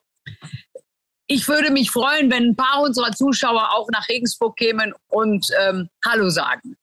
ich 1.27 1.47
würde 1.47 1.71
mich 1.71 1.91
freuen, 1.91 2.31
wenn 2.31 2.49
ein 2.49 2.57
paar 2.57 2.83
unserer 2.83 3.13
Zuschauer 3.13 3.75
auch 3.75 3.89
nach 3.91 4.09
Regensburg 4.09 4.57
kämen 4.57 4.95
und 5.09 5.47
ähm, 5.61 5.91
Hallo 6.03 6.31
sagen. 6.31 6.78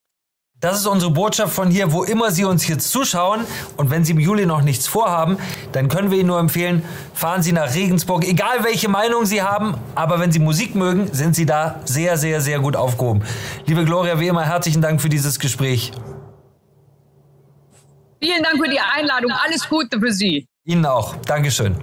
Das 0.66 0.80
ist 0.80 0.88
unsere 0.88 1.12
Botschaft 1.12 1.54
von 1.54 1.70
hier, 1.70 1.92
wo 1.92 2.04
immer 2.04 2.32
Sie 2.32 2.44
uns 2.44 2.68
jetzt 2.68 2.90
zuschauen. 2.90 3.46
Und 3.78 3.92
wenn 3.92 4.04
Sie 4.04 4.14
im 4.14 4.20
Juli 4.20 4.48
noch 4.48 4.64
nichts 4.64 4.88
vorhaben, 4.88 5.38
dann 5.74 5.90
können 5.90 6.10
wir 6.10 6.18
Ihnen 6.18 6.30
nur 6.30 6.40
empfehlen, 6.40 6.82
fahren 7.14 7.44
Sie 7.44 7.52
nach 7.52 7.76
Regensburg, 7.76 8.28
egal 8.28 8.64
welche 8.64 8.90
Meinung 8.90 9.28
Sie 9.28 9.44
haben. 9.44 9.76
Aber 9.94 10.20
wenn 10.20 10.32
Sie 10.32 10.40
Musik 10.40 10.74
mögen, 10.74 11.08
sind 11.14 11.36
Sie 11.36 11.46
da 11.46 11.82
sehr, 11.86 12.18
sehr, 12.18 12.42
sehr 12.42 12.58
gut 12.62 12.76
aufgehoben. 12.76 13.22
Liebe 13.68 13.86
Gloria, 13.86 14.20
wie 14.20 14.28
immer, 14.28 14.44
herzlichen 14.44 14.82
Dank 14.82 15.04
für 15.04 15.10
dieses 15.10 15.38
Gespräch. 15.38 15.92
Vielen 18.20 18.42
Dank 18.42 18.58
für 18.58 18.68
die 18.68 18.80
Einladung. 18.80 19.34
Alles 19.46 19.70
Gute 19.70 20.00
für 20.00 20.12
Sie. 20.12 20.48
Ihnen 20.64 20.88
auch. 20.88 21.16
Dankeschön. 21.28 21.76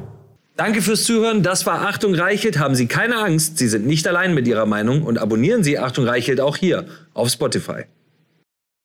Danke 0.56 0.82
fürs 0.82 1.04
Zuhören. 1.04 1.44
Das 1.44 1.66
war 1.66 1.86
Achtung 1.86 2.16
Reichelt. 2.16 2.58
Haben 2.58 2.74
Sie 2.74 2.88
keine 2.88 3.18
Angst. 3.18 3.58
Sie 3.58 3.68
sind 3.68 3.86
nicht 3.86 4.08
allein 4.08 4.34
mit 4.34 4.48
Ihrer 4.48 4.66
Meinung 4.66 5.04
und 5.04 5.18
abonnieren 5.18 5.62
Sie 5.62 5.78
Achtung 5.78 6.04
Reichelt 6.04 6.40
auch 6.40 6.56
hier 6.56 6.86
auf 7.14 7.28
Spotify. 7.28 7.84